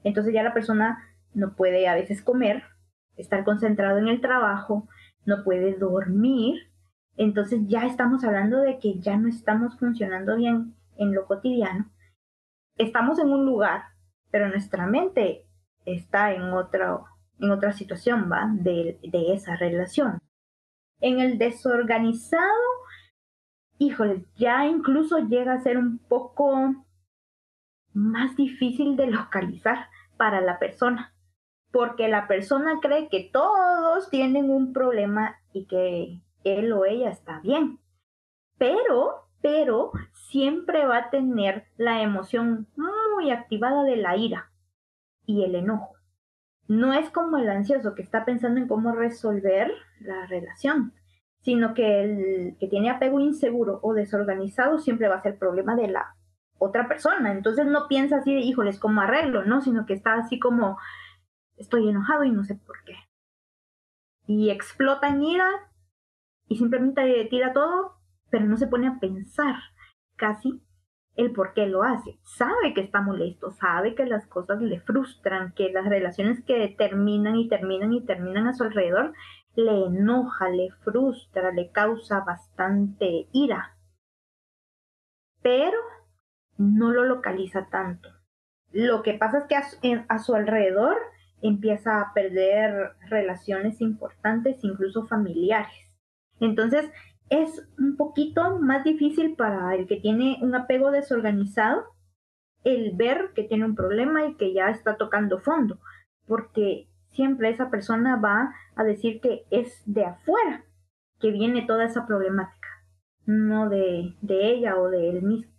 Entonces 0.03 0.33
ya 0.33 0.43
la 0.43 0.53
persona 0.53 0.99
no 1.33 1.55
puede 1.55 1.87
a 1.87 1.95
veces 1.95 2.21
comer, 2.21 2.63
estar 3.15 3.43
concentrado 3.43 3.97
en 3.97 4.07
el 4.07 4.21
trabajo, 4.21 4.87
no 5.25 5.43
puede 5.43 5.73
dormir. 5.75 6.71
Entonces 7.17 7.61
ya 7.67 7.85
estamos 7.85 8.23
hablando 8.23 8.59
de 8.59 8.79
que 8.79 8.99
ya 8.99 9.17
no 9.17 9.27
estamos 9.29 9.77
funcionando 9.77 10.35
bien 10.35 10.75
en 10.97 11.13
lo 11.13 11.25
cotidiano. 11.25 11.89
Estamos 12.77 13.19
en 13.19 13.29
un 13.29 13.45
lugar, 13.45 13.83
pero 14.31 14.49
nuestra 14.49 14.85
mente 14.87 15.45
está 15.85 16.33
en 16.33 16.43
otra, 16.43 16.99
en 17.39 17.51
otra 17.51 17.71
situación, 17.73 18.29
¿va? 18.31 18.49
De, 18.53 18.99
de 19.03 19.33
esa 19.33 19.55
relación. 19.55 20.19
En 20.99 21.19
el 21.19 21.37
desorganizado, 21.37 22.43
híjole, 23.77 24.25
ya 24.35 24.65
incluso 24.65 25.19
llega 25.19 25.53
a 25.53 25.61
ser 25.61 25.77
un 25.77 25.99
poco 25.99 26.85
más 27.93 28.35
difícil 28.35 28.97
de 28.97 29.07
localizar 29.07 29.89
para 30.17 30.41
la 30.41 30.59
persona 30.59 31.15
porque 31.75 32.07
la 32.07 32.25
persona 32.25 32.79
cree 32.81 33.09
que 33.09 33.29
todos 33.33 34.09
tienen 34.09 34.49
un 34.49 34.71
problema 34.71 35.35
y 35.51 35.65
que 35.65 36.21
él 36.45 36.71
o 36.71 36.85
ella 36.85 37.09
está 37.09 37.41
bien. 37.41 37.81
Pero, 38.57 39.24
pero 39.45 39.91
siempre 40.11 40.87
va 40.87 40.97
a 40.97 41.09
tener 41.11 41.67
la 41.77 42.01
emoción 42.01 42.67
muy 42.75 43.29
activada 43.29 43.83
de 43.83 43.95
la 43.95 44.17
ira 44.17 44.49
y 45.23 45.43
el 45.43 45.53
enojo. 45.53 45.93
No 46.67 46.95
es 46.95 47.11
como 47.11 47.37
el 47.37 47.47
ansioso 47.47 47.93
que 47.93 48.01
está 48.01 48.25
pensando 48.25 48.59
en 48.59 48.67
cómo 48.67 48.93
resolver 48.93 49.71
la 49.99 50.25
relación, 50.25 50.93
sino 51.41 51.75
que 51.75 52.01
el 52.01 52.57
que 52.59 52.67
tiene 52.67 52.89
apego 52.89 53.19
inseguro 53.19 53.79
o 53.83 53.93
desorganizado 53.93 54.79
siempre 54.79 55.09
va 55.09 55.17
a 55.17 55.21
ser 55.21 55.37
problema 55.37 55.75
de 55.75 55.89
la 55.89 56.15
otra 56.57 56.87
persona. 56.87 57.31
Entonces 57.31 57.67
no 57.67 57.87
piensa 57.87 58.15
así 58.17 58.33
de, 58.33 58.39
híjoles, 58.39 58.79
¿cómo 58.79 59.01
arreglo? 59.01 59.45
No, 59.45 59.61
sino 59.61 59.85
que 59.85 59.93
está 59.93 60.15
así 60.15 60.39
como, 60.39 60.79
estoy 61.55 61.87
enojado 61.87 62.23
y 62.23 62.31
no 62.31 62.43
sé 62.45 62.55
por 62.55 62.83
qué. 62.83 62.95
Y 64.25 64.49
explota 64.49 65.07
en 65.07 65.21
ira 65.21 65.47
y 66.47 66.57
simplemente 66.57 67.27
tira 67.29 67.53
todo, 67.53 67.95
pero 68.35 68.47
no 68.47 68.57
se 68.57 68.67
pone 68.67 68.87
a 68.87 68.99
pensar 68.99 69.55
casi 70.17 70.61
el 71.15 71.31
por 71.31 71.53
qué 71.53 71.67
lo 71.67 71.83
hace. 71.83 72.19
Sabe 72.23 72.73
que 72.73 72.81
está 72.81 72.99
molesto, 72.99 73.51
sabe 73.51 73.95
que 73.95 74.05
las 74.05 74.27
cosas 74.27 74.61
le 74.61 74.81
frustran, 74.81 75.53
que 75.53 75.71
las 75.71 75.85
relaciones 75.85 76.43
que 76.43 76.75
terminan 76.77 77.37
y 77.37 77.47
terminan 77.47 77.93
y 77.93 78.03
terminan 78.03 78.47
a 78.47 78.53
su 78.53 78.63
alrededor 78.63 79.13
le 79.55 79.85
enoja, 79.85 80.49
le 80.49 80.69
frustra, 80.83 81.53
le 81.53 81.71
causa 81.71 82.25
bastante 82.25 83.29
ira. 83.31 83.77
Pero 85.41 85.77
no 86.57 86.91
lo 86.91 87.05
localiza 87.05 87.69
tanto. 87.69 88.09
Lo 88.73 89.01
que 89.01 89.13
pasa 89.13 89.37
es 89.37 89.45
que 89.45 89.63
su, 89.63 90.05
a 90.09 90.19
su 90.19 90.35
alrededor 90.35 90.97
empieza 91.41 92.01
a 92.01 92.13
perder 92.13 92.97
relaciones 93.07 93.79
importantes, 93.79 94.61
incluso 94.61 95.07
familiares. 95.07 95.71
Entonces, 96.41 96.91
es 97.29 97.67
un 97.77 97.97
poquito 97.97 98.59
más 98.59 98.83
difícil 98.83 99.35
para 99.35 99.75
el 99.75 99.87
que 99.87 99.97
tiene 99.97 100.37
un 100.41 100.53
apego 100.55 100.91
desorganizado 100.91 101.83
el 102.63 102.95
ver 102.95 103.31
que 103.35 103.43
tiene 103.43 103.65
un 103.65 103.75
problema 103.75 104.25
y 104.27 104.35
que 104.35 104.53
ya 104.53 104.69
está 104.69 104.97
tocando 104.97 105.39
fondo, 105.39 105.79
porque 106.25 106.89
siempre 107.11 107.49
esa 107.49 107.69
persona 107.69 108.17
va 108.17 108.53
a 108.75 108.83
decir 108.83 109.21
que 109.21 109.45
es 109.51 109.81
de 109.85 110.05
afuera 110.05 110.65
que 111.19 111.31
viene 111.31 111.65
toda 111.65 111.85
esa 111.85 112.05
problemática, 112.05 112.67
no 113.25 113.69
de, 113.69 114.15
de 114.21 114.51
ella 114.51 114.77
o 114.77 114.89
de 114.89 115.09
él 115.09 115.21
mismo. 115.21 115.51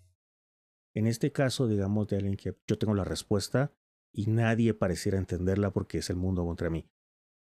En 0.94 1.06
este 1.06 1.30
caso, 1.30 1.68
digamos, 1.68 2.08
de 2.08 2.16
alguien 2.16 2.36
que 2.36 2.56
yo 2.66 2.78
tengo 2.78 2.94
la 2.94 3.04
respuesta 3.04 3.72
y 4.12 4.26
nadie 4.26 4.74
pareciera 4.74 5.18
entenderla 5.18 5.70
porque 5.70 5.98
es 5.98 6.10
el 6.10 6.16
mundo 6.16 6.44
contra 6.44 6.70
mí. 6.70 6.88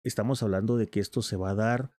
Estamos 0.04 0.42
hablando 0.42 0.76
de 0.76 0.88
que 0.88 1.00
esto 1.00 1.22
se 1.22 1.36
va 1.36 1.50
a 1.50 1.54
dar 1.54 1.90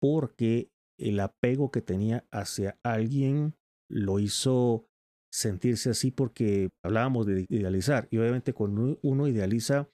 porque 0.00 0.70
el 0.98 1.20
apego 1.20 1.70
que 1.70 1.80
tenía 1.80 2.26
hacia 2.30 2.78
alguien 2.82 3.56
lo 3.88 4.18
hizo 4.18 4.86
sentirse 5.30 5.90
así 5.90 6.10
porque 6.10 6.70
hablábamos 6.82 7.26
de 7.26 7.46
idealizar 7.48 8.08
y 8.10 8.18
obviamente 8.18 8.52
cuando 8.52 8.98
uno 9.02 9.28
idealiza, 9.28 9.90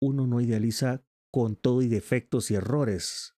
uno 0.00 0.26
no 0.26 0.40
idealiza 0.40 1.04
con 1.32 1.56
todo 1.56 1.82
y 1.82 1.88
defectos 1.88 2.50
y 2.50 2.54
errores, 2.54 3.36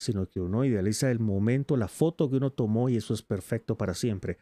sino 0.00 0.28
que 0.28 0.40
uno 0.40 0.64
idealiza 0.64 1.10
el 1.10 1.18
momento, 1.18 1.76
la 1.76 1.88
foto 1.88 2.28
que 2.28 2.36
uno 2.36 2.52
tomó 2.52 2.88
y 2.88 2.96
eso 2.96 3.14
es 3.14 3.22
perfecto 3.22 3.76
para 3.76 3.94
siempre. 3.94 4.38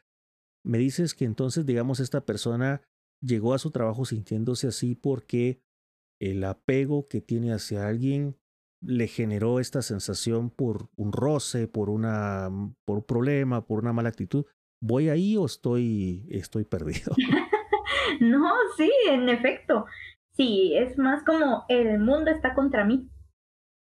Me 0.65 0.79
dices 0.79 1.15
que 1.15 1.25
entonces, 1.25 1.65
digamos, 1.65 2.01
esta 2.01 2.25
persona 2.25 2.83
llegó 3.23 3.55
a 3.55 3.59
su 3.59 3.71
trabajo 3.71 4.05
sintiéndose 4.05 4.67
así 4.67 4.95
porque 4.95 5.63
el 6.21 6.43
apego 6.45 7.09
que 7.09 7.21
tiene 7.21 7.53
hacia 7.53 7.87
alguien 7.87 8.37
le 8.87 9.09
generó 9.09 9.61
esta 9.61 9.83
sensación 9.83 10.51
por 10.51 10.89
un 10.97 11.13
roce, 11.13 11.69
por, 11.69 11.91
una, 11.91 12.49
por 12.85 12.99
un 12.99 13.05
problema, 13.05 13.67
por 13.67 13.81
una 13.81 13.93
mala 13.93 14.09
actitud. 14.09 14.47
¿Voy 14.81 15.09
ahí 15.09 15.37
o 15.37 15.47
estoy, 15.47 16.27
estoy 16.31 16.65
perdido? 16.65 17.13
no, 18.21 18.53
sí, 18.77 18.91
en 19.09 19.29
efecto. 19.29 19.87
Sí, 20.33 20.75
es 20.77 20.99
más 20.99 21.25
como 21.25 21.65
el 21.69 21.99
mundo 21.99 22.31
está 22.31 22.55
contra 22.55 22.85
mí. 22.85 23.09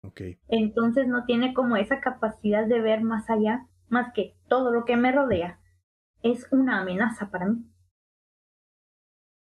Okay. 0.02 0.38
Entonces 0.48 1.08
no 1.08 1.24
tiene 1.24 1.52
como 1.52 1.76
esa 1.76 2.00
capacidad 2.00 2.66
de 2.66 2.80
ver 2.80 3.02
más 3.02 3.28
allá, 3.28 3.66
más 3.88 4.12
que 4.14 4.36
todo 4.48 4.72
lo 4.72 4.84
que 4.84 4.96
me 4.96 5.10
rodea 5.10 5.60
es 6.22 6.46
una 6.52 6.80
amenaza 6.80 7.30
para 7.30 7.46
mí. 7.46 7.64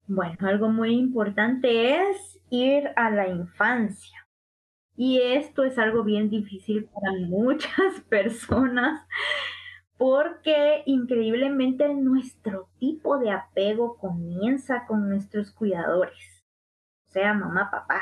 Bueno, 0.08 0.48
algo 0.48 0.70
muy 0.70 0.96
importante 0.96 2.10
es 2.10 2.40
ir 2.50 2.90
a 2.96 3.10
la 3.12 3.28
infancia. 3.28 4.27
Y 4.98 5.22
esto 5.22 5.64
es 5.64 5.78
algo 5.78 6.04
bien 6.04 6.30
difícil 6.30 6.86
para 6.86 7.14
muchas 7.28 8.02
personas 8.10 9.08
porque 9.98 10.84
increíblemente 10.86 11.94
nuestro 11.94 12.70
tipo 12.80 13.18
de 13.18 13.32
apego 13.32 13.98
comienza 13.98 14.86
con 14.86 15.08
nuestros 15.10 15.52
cuidadores, 15.52 16.46
o 17.08 17.12
sea, 17.12 17.34
mamá, 17.34 17.72
papá. 17.72 18.02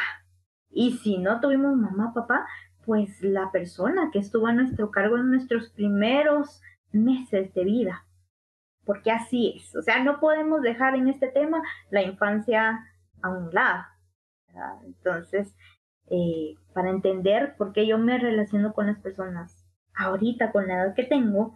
Y 0.69 0.97
si 0.97 1.19
no 1.19 1.39
tuvimos 1.39 1.77
mamá, 1.77 2.13
papá, 2.13 2.47
pues 2.85 3.21
la 3.21 3.51
persona 3.51 4.09
que 4.11 4.19
estuvo 4.19 4.47
a 4.47 4.53
nuestro 4.53 4.91
cargo 4.91 5.17
en 5.17 5.29
nuestros 5.29 5.69
primeros 5.69 6.61
meses 6.91 7.53
de 7.53 7.63
vida 7.63 8.05
porque 8.85 9.11
así 9.11 9.53
es. 9.57 9.75
O 9.75 9.81
sea, 9.81 10.01
no 10.03 10.19
podemos 10.19 10.61
dejar 10.61 10.95
en 10.95 11.09
este 11.09 11.27
tema 11.27 11.61
la 11.89 12.03
infancia 12.03 12.85
a 13.21 13.29
un 13.29 13.53
lado. 13.53 13.83
Entonces, 14.85 15.53
eh, 16.09 16.55
para 16.73 16.89
entender 16.89 17.55
por 17.57 17.73
qué 17.73 17.87
yo 17.87 17.97
me 17.97 18.17
relaciono 18.17 18.73
con 18.73 18.87
las 18.87 18.99
personas 18.99 19.65
ahorita, 19.95 20.51
con 20.51 20.67
la 20.67 20.75
edad 20.75 20.95
que 20.95 21.03
tengo, 21.03 21.55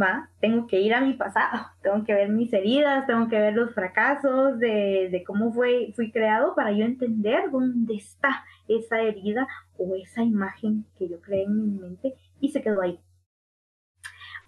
¿va? 0.00 0.30
Tengo 0.40 0.66
que 0.66 0.80
ir 0.80 0.94
a 0.94 1.00
mi 1.00 1.14
pasado, 1.14 1.66
tengo 1.82 2.04
que 2.04 2.14
ver 2.14 2.28
mis 2.28 2.52
heridas, 2.52 3.06
tengo 3.06 3.28
que 3.28 3.38
ver 3.38 3.54
los 3.54 3.74
fracasos 3.74 4.58
de, 4.58 5.08
de 5.10 5.24
cómo 5.24 5.52
fue, 5.52 5.92
fui 5.94 6.10
creado 6.10 6.54
para 6.54 6.72
yo 6.72 6.84
entender 6.84 7.50
dónde 7.50 7.94
está 7.94 8.44
esa 8.68 9.00
herida 9.00 9.46
o 9.76 9.94
esa 9.96 10.22
imagen 10.22 10.86
que 10.96 11.08
yo 11.08 11.20
creé 11.20 11.44
en 11.44 11.56
mi 11.56 11.78
mente 11.78 12.14
y 12.40 12.50
se 12.50 12.62
quedó 12.62 12.82
ahí. 12.82 13.00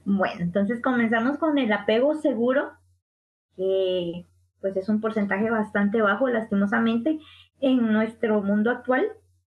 Bueno, 0.05 0.41
entonces 0.41 0.81
comenzamos 0.83 1.39
con 1.39 1.59
el 1.59 1.73
apego 1.73 2.15
seguro, 2.15 2.73
que 3.57 4.27
pues 4.61 4.77
es 4.77 4.89
un 4.89 5.01
porcentaje 5.01 5.51
bastante 5.51 6.03
bajo, 6.03 6.29
lastimosamente, 6.29 7.19
en 7.61 7.93
nuestro 7.93 8.43
mundo 8.43 8.71
actual, 8.71 9.05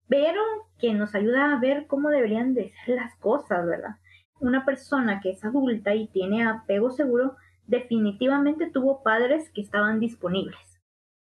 pero 0.08 0.42
que 0.80 0.94
nos 0.94 1.16
ayuda 1.16 1.54
a 1.54 1.60
ver 1.60 1.88
cómo 1.88 2.10
deberían 2.10 2.54
de 2.54 2.74
ser 2.86 2.96
las 2.96 3.16
cosas, 3.18 3.66
¿verdad? 3.66 3.98
Una 4.40 4.66
persona 4.66 5.22
que 5.22 5.32
es 5.32 5.44
adulta 5.46 5.96
y 5.96 6.08
tiene 6.08 6.44
apego 6.44 6.92
seguro, 6.92 7.36
definitivamente 7.66 8.70
tuvo 8.70 9.04
padres 9.04 9.50
que 9.52 9.62
estaban 9.62 10.00
disponibles, 10.00 10.82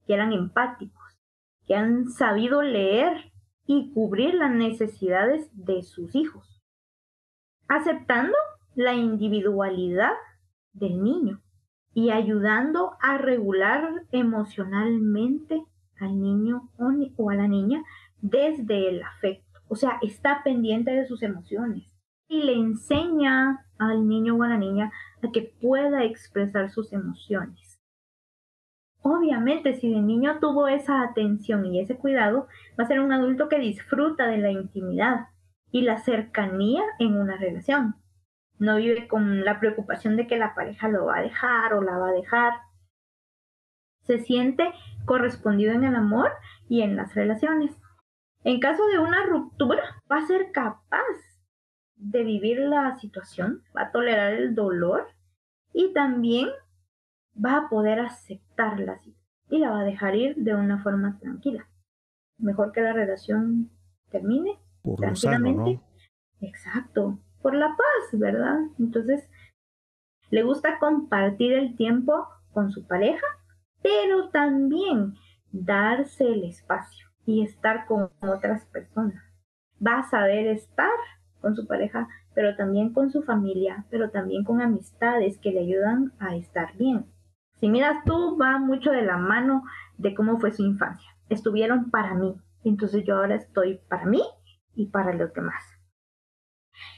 que 0.06 0.14
eran 0.14 0.32
empáticos, 0.32 1.18
que 1.66 1.74
han 1.74 2.08
sabido 2.08 2.62
leer 2.62 3.32
y 3.66 3.92
cubrir 3.92 4.34
las 4.34 4.52
necesidades 4.52 5.48
de 5.52 5.82
sus 5.82 6.14
hijos, 6.14 6.62
aceptando 7.68 8.36
la 8.74 8.94
individualidad 8.94 10.12
del 10.72 11.02
niño 11.02 11.40
y 11.92 12.10
ayudando 12.10 12.96
a 13.00 13.18
regular 13.18 14.02
emocionalmente 14.10 15.62
al 16.00 16.20
niño 16.20 16.70
o 17.16 17.30
a 17.30 17.34
la 17.34 17.46
niña 17.46 17.82
desde 18.24 18.88
el 18.88 19.02
afecto. 19.02 19.60
O 19.68 19.76
sea, 19.76 19.98
está 20.02 20.42
pendiente 20.42 20.90
de 20.90 21.06
sus 21.06 21.22
emociones 21.22 21.84
y 22.28 22.42
le 22.42 22.54
enseña 22.54 23.66
al 23.78 24.08
niño 24.08 24.36
o 24.36 24.42
a 24.42 24.48
la 24.48 24.56
niña 24.56 24.92
a 25.22 25.30
que 25.30 25.54
pueda 25.60 26.04
expresar 26.04 26.70
sus 26.70 26.92
emociones. 26.92 27.80
Obviamente, 29.02 29.74
si 29.74 29.92
el 29.92 30.06
niño 30.06 30.38
tuvo 30.40 30.68
esa 30.68 31.02
atención 31.02 31.66
y 31.66 31.80
ese 31.80 31.96
cuidado, 31.96 32.48
va 32.78 32.84
a 32.84 32.86
ser 32.86 33.00
un 33.00 33.12
adulto 33.12 33.48
que 33.48 33.58
disfruta 33.58 34.26
de 34.26 34.38
la 34.38 34.50
intimidad 34.50 35.28
y 35.70 35.82
la 35.82 35.98
cercanía 35.98 36.82
en 36.98 37.18
una 37.18 37.36
relación 37.36 37.96
no 38.58 38.76
vive 38.76 39.08
con 39.08 39.44
la 39.44 39.60
preocupación 39.60 40.16
de 40.16 40.26
que 40.26 40.38
la 40.38 40.54
pareja 40.54 40.88
lo 40.88 41.06
va 41.06 41.18
a 41.18 41.22
dejar 41.22 41.74
o 41.74 41.82
la 41.82 41.98
va 41.98 42.08
a 42.08 42.12
dejar. 42.12 42.54
Se 44.02 44.18
siente 44.18 44.72
correspondido 45.04 45.72
en 45.72 45.84
el 45.84 45.96
amor 45.96 46.30
y 46.68 46.82
en 46.82 46.96
las 46.96 47.14
relaciones. 47.14 47.76
En 48.44 48.60
caso 48.60 48.86
de 48.86 48.98
una 48.98 49.24
ruptura, 49.24 49.82
va 50.10 50.18
a 50.18 50.26
ser 50.26 50.52
capaz 50.52 51.02
de 51.96 52.22
vivir 52.22 52.58
la 52.58 52.94
situación, 52.98 53.62
va 53.76 53.82
a 53.82 53.92
tolerar 53.92 54.34
el 54.34 54.54
dolor 54.54 55.08
y 55.72 55.92
también 55.92 56.48
va 57.42 57.56
a 57.56 57.68
poder 57.68 58.00
aceptarla 58.00 59.00
y 59.48 59.58
la 59.58 59.70
va 59.70 59.80
a 59.80 59.84
dejar 59.84 60.14
ir 60.14 60.36
de 60.36 60.54
una 60.54 60.82
forma 60.82 61.18
tranquila. 61.18 61.66
Mejor 62.38 62.72
que 62.72 62.82
la 62.82 62.92
relación 62.92 63.70
termine 64.10 64.58
Por 64.82 65.00
tranquilamente. 65.00 65.80
Exacto 66.40 67.18
por 67.44 67.54
la 67.54 67.68
paz, 67.68 68.18
¿verdad? 68.18 68.58
Entonces, 68.78 69.28
le 70.30 70.42
gusta 70.44 70.78
compartir 70.78 71.52
el 71.52 71.76
tiempo 71.76 72.26
con 72.52 72.70
su 72.70 72.86
pareja, 72.86 73.26
pero 73.82 74.30
también 74.30 75.14
darse 75.52 76.24
el 76.24 76.44
espacio 76.44 77.13
y 77.26 77.42
estar 77.42 77.86
con 77.86 78.10
otras 78.20 78.64
personas. 78.66 79.22
Va 79.84 79.98
a 79.98 80.10
saber 80.10 80.46
estar 80.46 80.90
con 81.40 81.54
su 81.54 81.66
pareja, 81.66 82.08
pero 82.34 82.56
también 82.56 82.92
con 82.92 83.10
su 83.10 83.22
familia, 83.22 83.86
pero 83.90 84.10
también 84.10 84.44
con 84.44 84.60
amistades 84.60 85.38
que 85.38 85.52
le 85.52 85.60
ayudan 85.60 86.12
a 86.18 86.36
estar 86.36 86.76
bien. 86.76 87.06
Si 87.60 87.68
miras 87.68 88.04
tú, 88.04 88.36
va 88.38 88.58
mucho 88.58 88.90
de 88.90 89.02
la 89.02 89.16
mano 89.16 89.62
de 89.98 90.14
cómo 90.14 90.38
fue 90.38 90.52
su 90.52 90.62
infancia. 90.64 91.08
Estuvieron 91.28 91.90
para 91.90 92.14
mí, 92.14 92.34
entonces 92.64 93.04
yo 93.04 93.16
ahora 93.16 93.36
estoy 93.36 93.80
para 93.88 94.06
mí 94.06 94.22
y 94.74 94.86
para 94.86 95.12
los 95.14 95.32
demás 95.32 95.62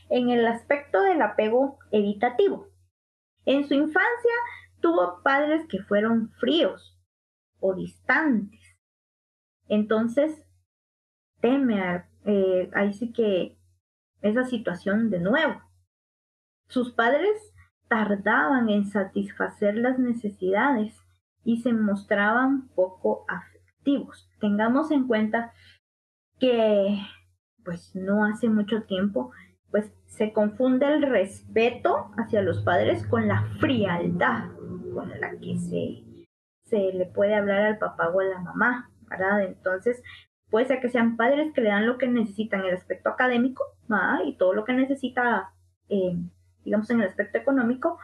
en 0.08 0.30
el 0.30 0.46
aspecto 0.46 1.02
del 1.02 1.22
apego 1.22 1.78
evitativo. 1.90 2.68
En 3.44 3.66
su 3.66 3.74
infancia 3.74 4.32
tuvo 4.80 5.22
padres 5.22 5.66
que 5.68 5.82
fueron 5.82 6.30
fríos 6.40 6.98
o 7.60 7.74
distantes. 7.74 8.60
Entonces, 9.68 10.44
teme 11.40 12.04
eh, 12.24 12.70
ahí 12.74 12.92
sí 12.92 13.12
que 13.12 13.56
esa 14.22 14.44
situación 14.44 15.10
de 15.10 15.20
nuevo. 15.20 15.60
Sus 16.68 16.92
padres 16.92 17.52
tardaban 17.88 18.68
en 18.68 18.86
satisfacer 18.86 19.76
las 19.76 19.98
necesidades 19.98 20.96
y 21.44 21.58
se 21.58 21.72
mostraban 21.72 22.68
poco 22.74 23.24
afectivos. 23.28 24.28
Tengamos 24.40 24.90
en 24.90 25.06
cuenta 25.06 25.52
que 26.38 26.98
pues 27.64 27.94
no 27.94 28.24
hace 28.24 28.48
mucho 28.48 28.82
tiempo 28.82 29.32
pues 29.70 29.92
se 30.06 30.32
confunde 30.32 30.86
el 30.86 31.02
respeto 31.02 32.10
hacia 32.16 32.42
los 32.42 32.62
padres 32.62 33.06
con 33.06 33.28
la 33.28 33.42
frialdad 33.60 34.50
con 34.96 35.10
la 35.20 35.36
que 35.38 35.58
se, 35.58 36.26
se 36.64 36.92
le 36.96 37.04
puede 37.04 37.34
hablar 37.34 37.62
al 37.62 37.78
papá 37.78 38.08
o 38.08 38.20
a 38.20 38.24
la 38.24 38.38
mamá, 38.40 38.90
Entonces, 39.40 40.02
puede 40.50 40.66
ser 40.66 40.80
que 40.80 40.88
sean 40.88 41.16
padres 41.16 41.52
que 41.52 41.60
le 41.60 41.70
dan 41.70 41.86
lo 41.86 41.98
que 41.98 42.08
necesitan 42.08 42.60
en 42.60 42.66
el 42.66 42.76
aspecto 42.76 43.10
académico 43.10 43.64
y 44.24 44.36
todo 44.36 44.52
lo 44.52 44.64
que 44.64 44.72
necesita, 44.72 45.52
eh, 45.88 46.16
digamos, 46.64 46.90
en 46.90 47.00
el 47.00 47.08
aspecto 47.08 47.38
económico, 47.38 47.98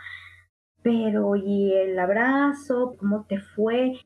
pero 0.82 1.36
y 1.36 1.72
el 1.74 1.98
abrazo, 1.98 2.96
cómo 2.98 3.26
te 3.26 3.40
fue, 3.40 4.00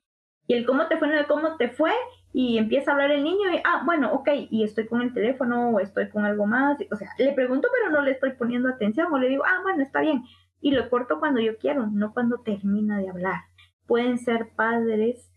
y 0.47 0.55
el 0.55 0.67
cómo 0.67 0.87
te 0.89 0.97
fue, 0.99 1.09
no 1.09 1.17
de 1.17 1.27
cómo 1.27 1.57
te 1.57 1.69
fue, 1.69 1.93
y 2.33 2.59
empieza 2.59 2.91
a 2.91 2.95
hablar 2.95 3.11
el 3.11 3.25
niño 3.25 3.51
y, 3.51 3.57
ah, 3.65 3.83
bueno, 3.85 4.13
ok, 4.13 4.29
y 4.51 4.63
estoy 4.63 4.87
con 4.87 5.01
el 5.01 5.15
teléfono 5.15 5.71
o 5.71 5.81
estoy 5.81 6.11
con 6.11 6.25
algo 6.25 6.47
más, 6.47 6.79
o 6.91 6.97
sea, 6.97 7.09
le 7.19 7.33
pregunto 7.33 7.69
pero 7.73 7.91
no 7.91 8.03
le 8.03 8.13
estoy 8.13 8.33
poniendo 8.33 8.69
atención 8.69 9.13
o 9.13 9.19
le 9.19 9.29
digo, 9.29 9.43
ah, 9.47 9.61
bueno, 9.63 9.83
está 9.83 10.01
bien, 10.01 10.23
y 10.61 10.73
lo 10.73 10.89
corto 10.91 11.19
cuando 11.19 11.41
yo 11.41 11.57
quiero, 11.59 11.87
no 11.87 12.13
cuando 12.13 12.39
termina 12.39 12.99
de 12.99 13.09
hablar. 13.09 13.43
Pueden 13.87 14.19
ser 14.19 14.51
padres 14.55 15.31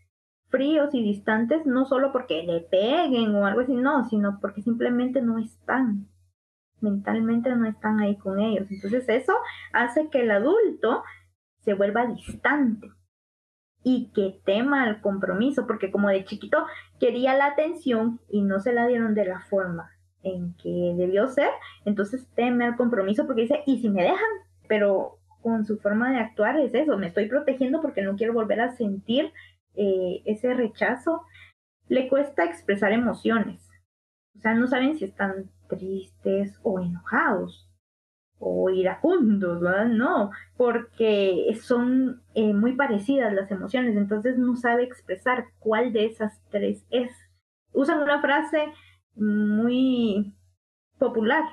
fríos 0.50 0.94
y 0.94 1.02
distantes, 1.02 1.64
no 1.64 1.86
solo 1.86 2.12
porque 2.12 2.42
le 2.42 2.60
peguen 2.60 3.34
o 3.34 3.46
algo 3.46 3.60
así, 3.60 3.74
no, 3.74 4.08
sino 4.08 4.38
porque 4.40 4.62
simplemente 4.62 5.22
no 5.22 5.38
están, 5.38 6.08
mentalmente 6.80 7.54
no 7.54 7.66
están 7.66 8.00
ahí 8.00 8.16
con 8.16 8.40
ellos. 8.40 8.66
Entonces 8.70 9.08
eso 9.08 9.32
hace 9.72 10.08
que 10.10 10.20
el 10.20 10.30
adulto 10.30 11.02
se 11.60 11.74
vuelva 11.74 12.06
distante 12.06 12.90
y 13.82 14.10
que 14.12 14.40
tema 14.44 14.88
el 14.88 15.00
compromiso, 15.00 15.66
porque 15.66 15.90
como 15.90 16.08
de 16.08 16.24
chiquito 16.24 16.66
quería 16.98 17.34
la 17.34 17.46
atención 17.46 18.20
y 18.28 18.42
no 18.42 18.60
se 18.60 18.72
la 18.72 18.86
dieron 18.86 19.14
de 19.14 19.24
la 19.24 19.40
forma 19.40 19.90
en 20.22 20.54
que 20.54 20.94
debió 20.98 21.28
ser, 21.28 21.48
entonces 21.84 22.28
teme 22.34 22.66
al 22.66 22.76
compromiso 22.76 23.26
porque 23.26 23.42
dice, 23.42 23.62
¿y 23.66 23.80
si 23.80 23.88
me 23.88 24.02
dejan? 24.02 24.18
Pero 24.68 25.18
con 25.40 25.64
su 25.64 25.78
forma 25.78 26.10
de 26.10 26.18
actuar 26.18 26.58
es 26.58 26.74
eso, 26.74 26.98
me 26.98 27.06
estoy 27.06 27.26
protegiendo 27.26 27.80
porque 27.80 28.02
no 28.02 28.16
quiero 28.16 28.34
volver 28.34 28.60
a 28.60 28.72
sentir 28.76 29.32
eh, 29.80 30.22
ese 30.26 30.54
rechazo. 30.54 31.22
Le 31.88 32.08
cuesta 32.08 32.44
expresar 32.44 32.92
emociones, 32.92 33.68
o 34.36 34.40
sea, 34.40 34.54
no 34.54 34.66
saben 34.66 34.96
si 34.96 35.04
están 35.04 35.50
tristes 35.68 36.58
o 36.62 36.80
enojados 36.80 37.68
o 38.38 38.70
iracundos, 38.70 39.60
¿verdad? 39.60 39.86
No, 39.86 40.30
porque 40.56 41.54
son 41.62 42.22
eh, 42.34 42.54
muy 42.54 42.74
parecidas 42.74 43.32
las 43.34 43.50
emociones, 43.50 43.96
entonces 43.96 44.38
no 44.38 44.56
sabe 44.56 44.84
expresar 44.84 45.48
cuál 45.58 45.92
de 45.92 46.06
esas 46.06 46.40
tres 46.50 46.86
es. 46.90 47.12
Usan 47.72 48.00
una 48.02 48.20
frase 48.22 48.72
muy 49.14 50.32
popular, 50.98 51.44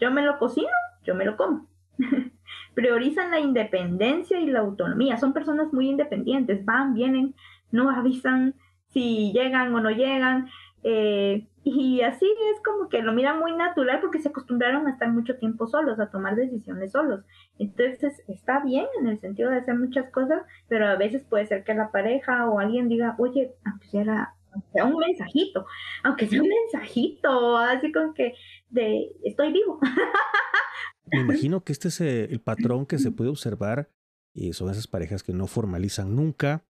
yo 0.00 0.10
me 0.10 0.22
lo 0.22 0.38
cocino, 0.38 0.68
yo 1.04 1.14
me 1.14 1.24
lo 1.24 1.36
como. 1.36 1.68
Priorizan 2.74 3.30
la 3.30 3.38
independencia 3.38 4.40
y 4.40 4.46
la 4.46 4.60
autonomía, 4.60 5.18
son 5.18 5.32
personas 5.32 5.72
muy 5.72 5.88
independientes, 5.88 6.64
van, 6.64 6.92
vienen, 6.94 7.36
no 7.70 7.90
avisan 7.90 8.54
si 8.88 9.32
llegan 9.32 9.74
o 9.74 9.80
no 9.80 9.90
llegan, 9.90 10.48
eh, 10.88 11.48
y 11.64 12.00
así 12.02 12.24
es 12.24 12.62
como 12.64 12.88
que 12.88 13.02
lo 13.02 13.12
miran 13.12 13.40
muy 13.40 13.52
natural 13.56 13.98
porque 14.00 14.20
se 14.20 14.28
acostumbraron 14.28 14.86
a 14.86 14.92
estar 14.92 15.10
mucho 15.10 15.36
tiempo 15.36 15.66
solos, 15.66 15.98
a 15.98 16.12
tomar 16.12 16.36
decisiones 16.36 16.92
solos. 16.92 17.24
Entonces 17.58 18.22
está 18.28 18.62
bien 18.62 18.86
en 19.00 19.08
el 19.08 19.18
sentido 19.18 19.50
de 19.50 19.56
hacer 19.56 19.74
muchas 19.76 20.08
cosas, 20.12 20.42
pero 20.68 20.86
a 20.86 20.94
veces 20.94 21.24
puede 21.24 21.44
ser 21.46 21.64
que 21.64 21.74
la 21.74 21.90
pareja 21.90 22.48
o 22.48 22.60
alguien 22.60 22.88
diga, 22.88 23.16
oye, 23.18 23.52
aunque 23.64 23.88
sea, 23.88 24.34
sea 24.72 24.84
un 24.84 24.96
mensajito, 24.96 25.66
aunque 26.04 26.28
sea 26.28 26.40
un 26.40 26.48
mensajito, 26.48 27.58
así 27.58 27.90
como 27.90 28.14
que 28.14 28.34
de 28.70 29.10
estoy 29.24 29.52
vivo. 29.52 29.80
Me 31.10 31.20
imagino 31.20 31.64
que 31.64 31.72
este 31.72 31.88
es 31.88 32.00
eh, 32.00 32.28
el 32.30 32.40
patrón 32.40 32.86
que 32.86 32.98
se 32.98 33.10
puede 33.10 33.30
observar 33.30 33.90
y 34.32 34.52
son 34.52 34.70
esas 34.70 34.86
parejas 34.86 35.24
que 35.24 35.32
no 35.32 35.48
formalizan 35.48 36.14
nunca, 36.14 36.64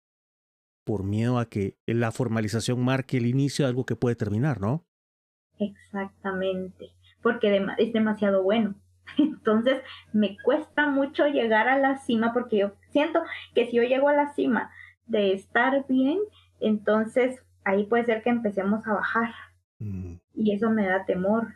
por 0.84 1.04
miedo 1.04 1.38
a 1.38 1.48
que 1.48 1.76
la 1.86 2.12
formalización 2.12 2.82
marque 2.82 3.16
el 3.16 3.26
inicio 3.26 3.64
de 3.64 3.70
algo 3.70 3.86
que 3.86 3.96
puede 3.96 4.16
terminar, 4.16 4.60
¿no? 4.60 4.84
Exactamente, 5.58 6.90
porque 7.22 7.64
es 7.78 7.92
demasiado 7.92 8.42
bueno. 8.42 8.74
Entonces 9.18 9.82
me 10.12 10.36
cuesta 10.44 10.88
mucho 10.88 11.26
llegar 11.26 11.68
a 11.68 11.78
la 11.78 11.98
cima 11.98 12.32
porque 12.32 12.58
yo 12.58 12.72
siento 12.90 13.22
que 13.54 13.66
si 13.66 13.76
yo 13.76 13.82
llego 13.82 14.08
a 14.08 14.14
la 14.14 14.34
cima 14.34 14.70
de 15.06 15.32
estar 15.32 15.86
bien, 15.88 16.18
entonces 16.60 17.40
ahí 17.64 17.84
puede 17.84 18.04
ser 18.04 18.22
que 18.22 18.30
empecemos 18.30 18.86
a 18.86 18.94
bajar. 18.94 19.30
Mm. 19.78 20.14
Y 20.34 20.54
eso 20.54 20.70
me 20.70 20.86
da 20.86 21.04
temor 21.04 21.54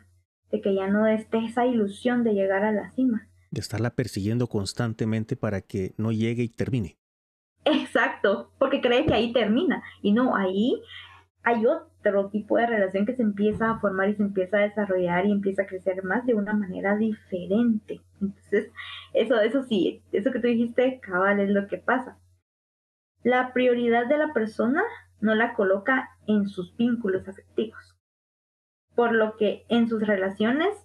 de 0.51 0.61
que 0.61 0.73
ya 0.73 0.87
no 0.87 1.07
esté 1.07 1.45
esa 1.45 1.65
ilusión 1.65 2.23
de 2.23 2.33
llegar 2.33 2.63
a 2.63 2.71
la 2.71 2.91
cima. 2.91 3.27
De 3.51 3.61
estarla 3.61 3.91
persiguiendo 3.91 4.47
constantemente 4.47 5.35
para 5.35 5.61
que 5.61 5.93
no 5.97 6.11
llegue 6.11 6.43
y 6.43 6.49
termine. 6.49 6.97
Exacto, 7.65 8.51
porque 8.57 8.81
cree 8.81 9.05
que 9.05 9.13
ahí 9.13 9.33
termina. 9.33 9.83
Y 10.01 10.13
no, 10.13 10.35
ahí 10.35 10.81
hay 11.43 11.65
otro 11.65 12.29
tipo 12.29 12.57
de 12.57 12.67
relación 12.67 13.05
que 13.05 13.15
se 13.15 13.23
empieza 13.23 13.71
a 13.71 13.79
formar 13.79 14.09
y 14.09 14.15
se 14.15 14.23
empieza 14.23 14.57
a 14.57 14.61
desarrollar 14.61 15.25
y 15.25 15.31
empieza 15.31 15.63
a 15.63 15.67
crecer 15.67 16.03
más 16.03 16.25
de 16.25 16.35
una 16.35 16.53
manera 16.53 16.95
diferente. 16.95 18.01
Entonces, 18.21 18.71
eso, 19.13 19.39
eso 19.39 19.63
sí, 19.63 20.01
eso 20.11 20.31
que 20.31 20.39
tú 20.39 20.47
dijiste, 20.47 20.99
cabal, 20.99 21.39
es 21.39 21.49
lo 21.49 21.67
que 21.67 21.77
pasa. 21.77 22.17
La 23.23 23.53
prioridad 23.53 24.07
de 24.07 24.17
la 24.17 24.33
persona 24.33 24.83
no 25.19 25.35
la 25.35 25.53
coloca 25.53 26.09
en 26.27 26.47
sus 26.47 26.75
vínculos 26.77 27.27
afectivos. 27.27 27.95
Por 28.95 29.13
lo 29.13 29.35
que 29.37 29.65
en 29.69 29.87
sus 29.87 30.05
relaciones 30.05 30.75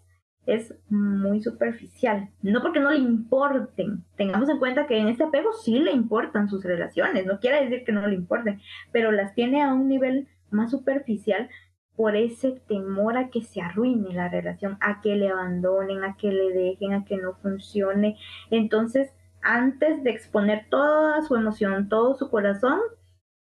es 0.47 0.75
muy 0.89 1.43
superficial. 1.43 2.29
No 2.43 2.61
porque 2.63 2.81
no 2.81 2.91
le 2.91 2.99
importen. 2.99 4.05
Tengamos 4.17 4.49
en 4.49 4.59
cuenta 4.59 4.87
que 4.87 4.99
en 4.99 5.09
este 5.09 5.25
apego 5.25 5.53
sí 5.53 5.79
le 5.79 5.93
importan 5.93 6.49
sus 6.49 6.65
relaciones. 6.65 7.27
No 7.27 7.41
quiere 7.41 7.63
decir 7.65 7.85
que 7.85 7.93
no 7.93 8.07
le 8.07 8.15
importen, 8.15 8.61
pero 8.93 9.13
las 9.13 9.35
tiene 9.35 9.63
a 9.63 9.73
un 9.73 9.89
nivel 9.89 10.29
más 10.51 10.71
superficial 10.71 11.49
por 11.97 12.17
ese 12.17 12.61
temor 12.67 13.17
a 13.17 13.31
que 13.31 13.43
se 13.43 13.61
arruine 13.61 14.13
la 14.13 14.29
relación, 14.29 14.79
a 14.81 15.01
que 15.01 15.15
le 15.17 15.29
abandonen, 15.29 16.03
a 16.03 16.17
que 16.17 16.33
le 16.33 16.51
dejen, 16.51 16.93
a 16.93 17.05
que 17.05 17.17
no 17.17 17.35
funcione. 17.35 18.17
Entonces, 18.51 19.13
antes 19.43 20.03
de 20.03 20.11
exponer 20.11 20.67
toda 20.71 21.23
su 21.23 21.37
emoción, 21.37 21.89
todo 21.89 22.15
su 22.15 22.31
corazón, 22.31 22.81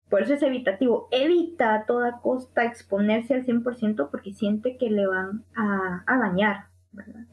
por 0.09 0.23
eso 0.23 0.33
es 0.33 0.43
evitativo, 0.43 1.09
evita 1.11 1.75
a 1.75 1.85
toda 1.85 2.21
costa 2.23 2.65
exponerse 2.65 3.35
al 3.35 3.45
100% 3.45 4.09
porque 4.11 4.33
siente 4.33 4.79
que 4.79 4.89
le 4.89 5.07
van 5.07 5.45
a, 5.55 6.03
a 6.07 6.19
dañar, 6.19 6.68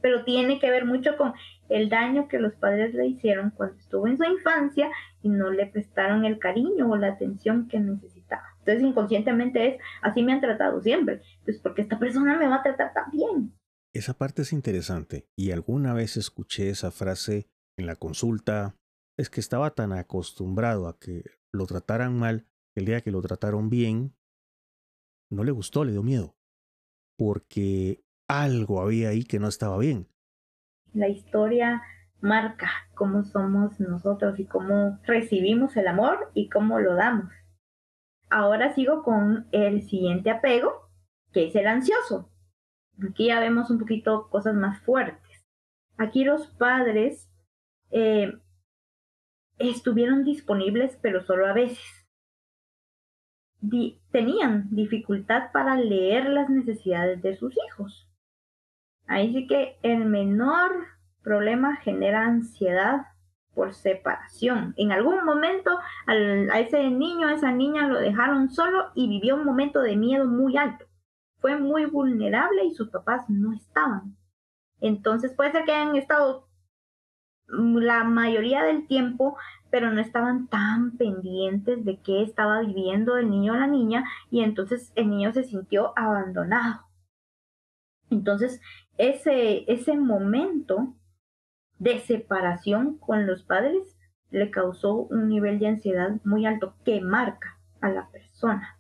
pero 0.01 0.23
tiene 0.23 0.59
que 0.59 0.69
ver 0.69 0.85
mucho 0.85 1.17
con 1.17 1.33
el 1.69 1.89
daño 1.89 2.27
que 2.27 2.39
los 2.39 2.53
padres 2.55 2.93
le 2.93 3.07
hicieron 3.07 3.51
cuando 3.51 3.77
estuvo 3.77 4.07
en 4.07 4.17
su 4.17 4.23
infancia 4.23 4.89
y 5.21 5.29
no 5.29 5.49
le 5.49 5.65
prestaron 5.65 6.25
el 6.25 6.37
cariño 6.39 6.89
o 6.89 6.97
la 6.97 7.07
atención 7.07 7.67
que 7.67 7.79
necesitaba. 7.79 8.43
Entonces 8.59 8.83
inconscientemente 8.83 9.67
es, 9.67 9.81
así 10.01 10.23
me 10.23 10.33
han 10.33 10.41
tratado 10.41 10.81
siempre, 10.81 11.21
pues 11.43 11.59
porque 11.59 11.81
esta 11.81 11.99
persona 11.99 12.37
me 12.37 12.47
va 12.47 12.57
a 12.57 12.63
tratar 12.63 12.93
tan 12.93 13.09
bien. 13.11 13.53
Esa 13.93 14.13
parte 14.13 14.41
es 14.41 14.53
interesante 14.53 15.27
y 15.35 15.51
alguna 15.51 15.93
vez 15.93 16.17
escuché 16.17 16.69
esa 16.69 16.91
frase 16.91 17.47
en 17.77 17.87
la 17.87 17.95
consulta, 17.95 18.75
es 19.17 19.29
que 19.29 19.39
estaba 19.39 19.71
tan 19.71 19.93
acostumbrado 19.93 20.87
a 20.87 20.99
que 20.99 21.23
lo 21.53 21.65
trataran 21.65 22.17
mal, 22.17 22.45
el 22.75 22.85
día 22.85 23.01
que 23.01 23.11
lo 23.11 23.21
trataron 23.21 23.69
bien, 23.69 24.15
no 25.31 25.43
le 25.43 25.51
gustó, 25.51 25.85
le 25.85 25.93
dio 25.93 26.03
miedo, 26.03 26.35
porque 27.17 28.04
algo 28.27 28.81
había 28.81 29.09
ahí 29.09 29.23
que 29.23 29.39
no 29.39 29.47
estaba 29.47 29.77
bien. 29.77 30.07
La 30.93 31.09
historia 31.09 31.81
marca 32.21 32.69
cómo 32.95 33.23
somos 33.23 33.79
nosotros 33.79 34.39
y 34.39 34.45
cómo 34.45 34.99
recibimos 35.03 35.75
el 35.77 35.87
amor 35.87 36.31
y 36.33 36.49
cómo 36.49 36.79
lo 36.79 36.95
damos. 36.95 37.31
Ahora 38.29 38.73
sigo 38.73 39.03
con 39.03 39.47
el 39.51 39.83
siguiente 39.83 40.31
apego, 40.31 40.89
que 41.31 41.47
es 41.47 41.55
el 41.55 41.67
ansioso. 41.67 42.31
Aquí 43.07 43.27
ya 43.27 43.39
vemos 43.39 43.69
un 43.69 43.79
poquito 43.79 44.29
cosas 44.29 44.55
más 44.55 44.81
fuertes. 44.81 45.45
Aquí 45.97 46.23
los 46.23 46.47
padres 46.47 47.29
eh, 47.91 48.33
estuvieron 49.57 50.23
disponibles, 50.23 50.97
pero 51.01 51.23
solo 51.25 51.45
a 51.47 51.53
veces. 51.53 52.07
tenían 54.11 54.69
dificultad 54.71 55.51
para 55.51 55.75
leer 55.75 56.29
las 56.29 56.49
necesidades 56.49 57.21
de 57.21 57.35
sus 57.35 57.53
hijos. 57.67 58.09
Ahí 59.07 59.33
sí 59.33 59.47
que 59.47 59.77
el 59.83 60.05
menor 60.05 60.71
problema 61.21 61.75
genera 61.77 62.25
ansiedad 62.25 63.07
por 63.53 63.73
separación. 63.73 64.73
En 64.77 64.91
algún 64.91 65.23
momento 65.23 65.79
a 66.07 66.59
ese 66.59 66.89
niño, 66.91 67.27
a 67.27 67.33
esa 67.33 67.51
niña 67.51 67.87
lo 67.87 67.99
dejaron 67.99 68.49
solo 68.49 68.91
y 68.93 69.07
vivió 69.07 69.35
un 69.35 69.45
momento 69.45 69.81
de 69.81 69.95
miedo 69.95 70.25
muy 70.25 70.57
alto. 70.57 70.85
Fue 71.39 71.57
muy 71.57 71.85
vulnerable 71.85 72.65
y 72.65 72.73
sus 72.73 72.89
papás 72.89 73.29
no 73.29 73.53
estaban. 73.53 74.17
Entonces 74.81 75.33
puede 75.33 75.51
ser 75.51 75.63
que 75.63 75.73
hayan 75.73 75.95
estado 75.95 76.47
la 77.47 78.03
mayoría 78.03 78.63
del 78.63 78.87
tiempo, 78.87 79.37
pero 79.69 79.91
no 79.91 80.01
estaban 80.01 80.47
tan 80.47 80.97
pendientes 80.97 81.85
de 81.85 81.99
qué 82.01 82.23
estaba 82.23 82.61
viviendo 82.61 83.17
el 83.17 83.29
niño 83.29 83.53
o 83.53 83.55
la 83.55 83.67
niña 83.67 84.03
y 84.31 84.41
entonces 84.41 84.91
el 84.95 85.09
niño 85.09 85.31
se 85.31 85.43
sintió 85.43 85.93
abandonado. 85.95 86.81
Entonces, 88.09 88.61
ese, 88.97 89.71
ese 89.71 89.97
momento 89.97 90.95
de 91.79 91.99
separación 91.99 92.97
con 92.97 93.27
los 93.27 93.43
padres 93.43 93.97
le 94.31 94.51
causó 94.51 94.93
un 94.93 95.29
nivel 95.29 95.59
de 95.59 95.67
ansiedad 95.67 96.19
muy 96.23 96.45
alto 96.45 96.75
que 96.83 97.01
marca 97.01 97.59
a 97.81 97.89
la 97.89 98.09
persona. 98.09 98.79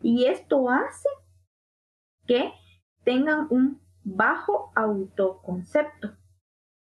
Y 0.00 0.26
esto 0.26 0.70
hace 0.70 1.08
que 2.26 2.52
tengan 3.04 3.46
un 3.50 3.80
bajo 4.02 4.72
autoconcepto 4.74 6.16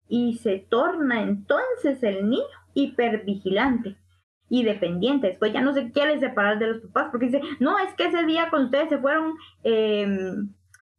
y 0.08 0.38
se 0.38 0.60
torna 0.60 1.22
entonces 1.22 2.02
el 2.04 2.30
niño 2.30 2.44
hipervigilante 2.74 3.98
y 4.50 4.64
dependiente. 4.64 5.28
Después 5.28 5.54
ya 5.54 5.62
no 5.62 5.74
se 5.74 5.92
quiere 5.92 6.20
separar 6.20 6.60
de 6.60 6.68
los 6.68 6.82
papás 6.82 7.10
porque 7.12 7.28
dice, 7.28 7.42
no, 7.60 7.80
es 7.80 7.94
que 7.94 8.06
ese 8.06 8.26
día 8.26 8.48
cuando 8.50 8.66
ustedes 8.66 8.90
se 8.90 8.98
fueron, 8.98 9.36
eh, 9.64 10.08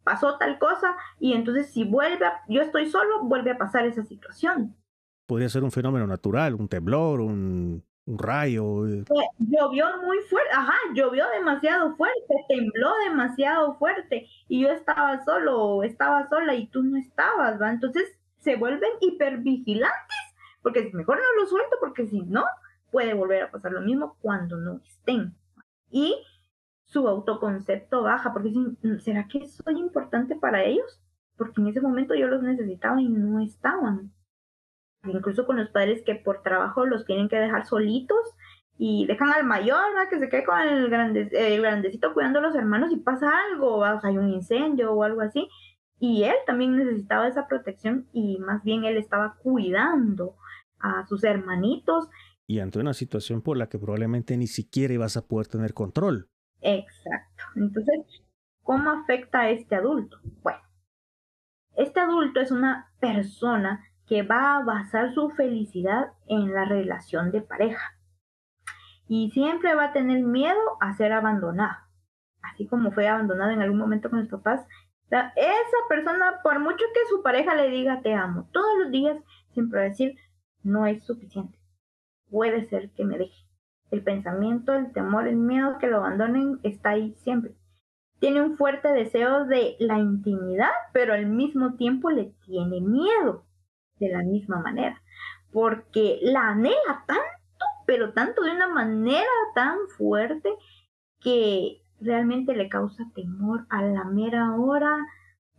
pasó 0.05 0.39
tal 0.39 0.59
cosa 0.59 0.97
y 1.19 1.33
entonces 1.35 1.73
si 1.73 1.85
vuelve, 1.85 2.27
yo 2.49 2.63
estoy 2.63 2.91
solo, 2.91 3.25
vuelve 3.25 3.53
a 3.53 3.59
pasar 3.59 3.87
esa 3.87 4.05
situación. 4.05 4.77
Podría 5.27 5.49
ser 5.49 5.65
un 5.65 5.71
fenómeno 5.71 6.07
natural, 6.07 6.55
un 6.55 6.69
temblor, 6.69 7.21
un, 7.21 7.85
rayo. 8.07 8.87
Eh. 8.89 9.05
Llovió 9.39 9.87
muy 10.03 10.19
fuerte, 10.29 10.51
ajá, 10.53 10.75
llovió 10.93 11.25
demasiado 11.31 11.95
fuerte, 11.97 12.35
tembló 12.49 12.91
demasiado 13.09 13.75
fuerte 13.79 14.27
y 14.49 14.63
yo 14.63 14.71
estaba 14.71 15.25
solo, 15.25 15.85
estaba 15.85 16.29
sola 16.29 16.55
y 16.55 16.67
tú 16.67 16.83
no 16.83 16.99
estabas, 16.99 17.61
¿va? 17.61 17.71
Entonces 17.71 18.19
se 18.39 18.57
vuelven 18.57 18.91
hipervigilantes 19.01 20.19
porque 20.63 20.91
mejor 20.93 21.19
no 21.19 21.43
lo 21.43 21.49
suelto 21.49 21.77
porque 21.81 22.07
si 22.07 22.23
no, 22.23 22.45
puede 22.91 23.15
volver 23.15 23.45
a 23.45 23.51
pasar 23.51 23.73
lo 23.73 23.81
mismo 23.81 24.17
cuando 24.21 24.57
no 24.57 24.81
estén. 24.85 25.35
Y 25.91 26.17
su 26.93 27.09
autoconcepto 27.09 28.03
baja, 28.03 28.33
porque 28.33 28.51
mm, 28.51 28.99
¿será 28.99 29.27
que 29.27 29.49
soy 29.49 29.79
importante 29.79 30.37
para 30.37 30.63
ellos? 30.63 31.01
Porque 31.37 31.61
en 31.61 31.69
ese 31.69 31.81
momento 31.81 32.15
yo 32.15 32.29
los 32.29 32.43
necesitaba 32.43 33.01
y 33.01 33.09
no 33.09 33.41
estaban. 33.41 34.13
Incluso 35.05 35.47
con 35.47 35.57
los 35.57 35.71
padres 35.71 36.03
que 36.05 36.15
por 36.15 36.43
trabajo 36.43 36.85
los 36.85 37.07
tienen 37.07 37.29
que 37.29 37.37
dejar 37.37 37.67
solitos 37.67 38.37
y 38.79 39.07
dejan 39.07 39.31
al 39.31 39.45
mayor, 39.45 39.81
que 40.11 40.19
se 40.19 40.29
quede 40.29 40.45
con 40.45 40.61
el, 40.61 40.89
grandecito 40.91 42.13
cuidando 42.13 42.39
a 42.39 42.43
los 42.43 42.55
hermanos 42.55 42.93
y 42.93 42.97
pasa 42.97 43.31
algo, 43.51 43.79
o 43.79 44.01
sea, 44.01 44.11
hay 44.11 44.19
un 44.19 44.29
incendio 44.29 44.93
o 44.93 45.03
algo 45.03 45.23
así. 45.23 45.49
Y 45.99 46.25
él 46.25 46.35
también 46.47 46.77
necesitaba 46.77 47.27
esa 47.27 47.47
protección 47.47 48.07
y 48.13 48.39
más 48.39 48.63
bien 48.65 48.85
él 48.85 48.97
estaba 48.97 49.37
cuidando 49.43 50.37
a 50.79 51.07
sus 51.07 51.25
hermanitos. 51.25 52.09
Y 52.47 52.61
ante 52.61 52.81
una 52.81 52.93
situación 52.93 53.41
por 53.41 53.57
la 53.57 53.69
que 53.69 53.79
probablemente 53.79 54.37
ni 54.37 54.47
siquiera 54.47 54.95
ibas 54.95 55.17
a 55.17 55.27
poder 55.27 55.47
tener 55.47 55.75
control. 55.75 56.29
Exacto. 56.63 57.45
Entonces, 57.57 58.23
¿cómo 58.63 58.91
afecta 58.91 59.41
a 59.41 59.51
este 59.51 59.75
adulto? 59.75 60.17
Bueno, 60.43 60.61
este 61.77 62.01
adulto 62.01 62.41
es 62.41 62.51
una 62.51 62.93
persona 63.01 63.85
que 64.07 64.23
va 64.23 64.57
a 64.57 64.65
basar 64.65 65.13
su 65.15 65.31
felicidad 65.31 66.13
en 66.27 66.53
la 66.53 66.65
relación 66.65 67.31
de 67.31 67.43
pareja. 67.43 67.99
Y 69.09 69.31
siempre 69.33 69.75
va 69.75 69.87
a 69.87 69.93
tener 69.93 70.23
miedo 70.23 70.61
a 70.81 70.95
ser 70.95 71.13
abandonado. 71.13 71.77
Así 72.43 72.67
como 72.67 72.93
fue 72.93 73.09
abandonado 73.09 73.51
en 73.51 73.63
algún 73.63 73.79
momento 73.79 74.11
con 74.11 74.21
los 74.21 74.29
papás. 74.29 74.67
esa 75.11 75.77
persona, 75.89 76.41
por 76.43 76.59
mucho 76.61 76.85
que 76.95 77.09
su 77.09 77.23
pareja 77.23 77.55
le 77.55 77.69
diga 77.69 78.01
te 78.03 78.15
amo, 78.15 78.49
todos 78.53 78.79
los 78.79 78.91
días 78.91 79.17
siempre 79.53 79.81
va 79.81 79.87
a 79.87 79.89
decir 79.89 80.15
no 80.63 80.87
es 80.87 81.05
suficiente. 81.05 81.59
Puede 82.31 82.65
ser 82.69 82.91
que 82.93 83.05
me 83.05 83.19
deje. 83.19 83.52
El 83.93 84.03
pensamiento, 84.03 84.73
el 84.73 84.91
temor, 84.93 85.29
el 85.29 85.37
miedo 85.37 85.79
que 85.79 85.87
lo 85.87 85.99
abandonen 85.99 86.59
está 86.63 86.91
ahí 86.91 87.15
siempre. 87.19 87.55
Tiene 88.19 88.41
un 88.41 88.57
fuerte 88.57 88.89
deseo 88.89 89.45
de 89.45 89.77
la 89.79 89.99
intimidad, 89.99 90.71
pero 90.93 91.13
al 91.13 91.27
mismo 91.27 91.75
tiempo 91.75 92.11
le 92.11 92.33
tiene 92.47 92.81
miedo 92.81 93.45
de 94.01 94.09
la 94.09 94.23
misma 94.23 94.61
manera, 94.61 95.01
porque 95.53 96.19
la 96.23 96.49
anhela 96.49 97.05
tanto, 97.07 97.23
pero 97.87 98.13
tanto 98.15 98.43
de 98.43 98.53
una 98.53 98.69
manera 98.69 99.29
tan 99.55 99.77
fuerte 99.97 100.49
que 101.21 101.83
realmente 102.01 102.57
le 102.57 102.71
causa 102.71 103.05
temor 103.15 103.67
a 103.69 103.83
la 103.83 104.05
mera 104.05 104.57
hora, 104.57 104.97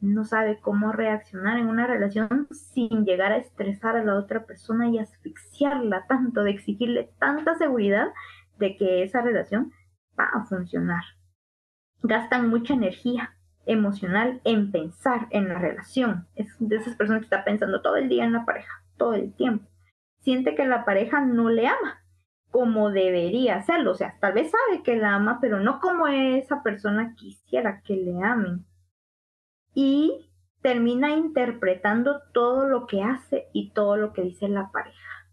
no 0.03 0.25
sabe 0.25 0.59
cómo 0.59 0.91
reaccionar 0.91 1.57
en 1.57 1.67
una 1.67 1.87
relación 1.87 2.47
sin 2.51 3.05
llegar 3.05 3.31
a 3.31 3.37
estresar 3.37 3.95
a 3.95 4.03
la 4.03 4.15
otra 4.15 4.45
persona 4.45 4.89
y 4.89 4.99
asfixiarla 4.99 6.05
tanto, 6.07 6.43
de 6.43 6.51
exigirle 6.51 7.09
tanta 7.19 7.55
seguridad 7.55 8.07
de 8.59 8.75
que 8.75 9.03
esa 9.03 9.21
relación 9.21 9.71
va 10.19 10.25
a 10.25 10.45
funcionar. 10.45 11.03
Gastan 12.01 12.49
mucha 12.49 12.73
energía 12.73 13.35
emocional 13.65 14.41
en 14.43 14.71
pensar 14.71 15.27
en 15.29 15.47
la 15.47 15.57
relación. 15.57 16.27
Es 16.35 16.53
de 16.59 16.75
esas 16.75 16.95
personas 16.95 17.21
que 17.21 17.27
está 17.27 17.45
pensando 17.45 17.81
todo 17.81 17.95
el 17.95 18.09
día 18.09 18.25
en 18.25 18.33
la 18.33 18.45
pareja, 18.45 18.83
todo 18.97 19.13
el 19.13 19.33
tiempo. 19.33 19.69
Siente 20.19 20.53
que 20.53 20.65
la 20.65 20.83
pareja 20.83 21.21
no 21.21 21.49
le 21.49 21.67
ama 21.67 22.03
como 22.51 22.91
debería 22.91 23.55
hacerlo. 23.55 23.91
O 23.91 23.95
sea, 23.95 24.15
tal 24.19 24.33
vez 24.33 24.51
sabe 24.51 24.83
que 24.83 24.95
la 24.95 25.15
ama, 25.15 25.39
pero 25.41 25.59
no 25.59 25.79
como 25.79 26.07
esa 26.07 26.61
persona 26.61 27.15
quisiera 27.15 27.81
que 27.81 27.95
le 27.95 28.21
amen. 28.21 28.65
Y 29.73 30.29
termina 30.61 31.11
interpretando 31.11 32.21
todo 32.33 32.67
lo 32.67 32.87
que 32.87 33.03
hace 33.03 33.47
y 33.53 33.71
todo 33.71 33.97
lo 33.97 34.13
que 34.13 34.21
dice 34.21 34.47
la 34.47 34.71
pareja. 34.71 35.27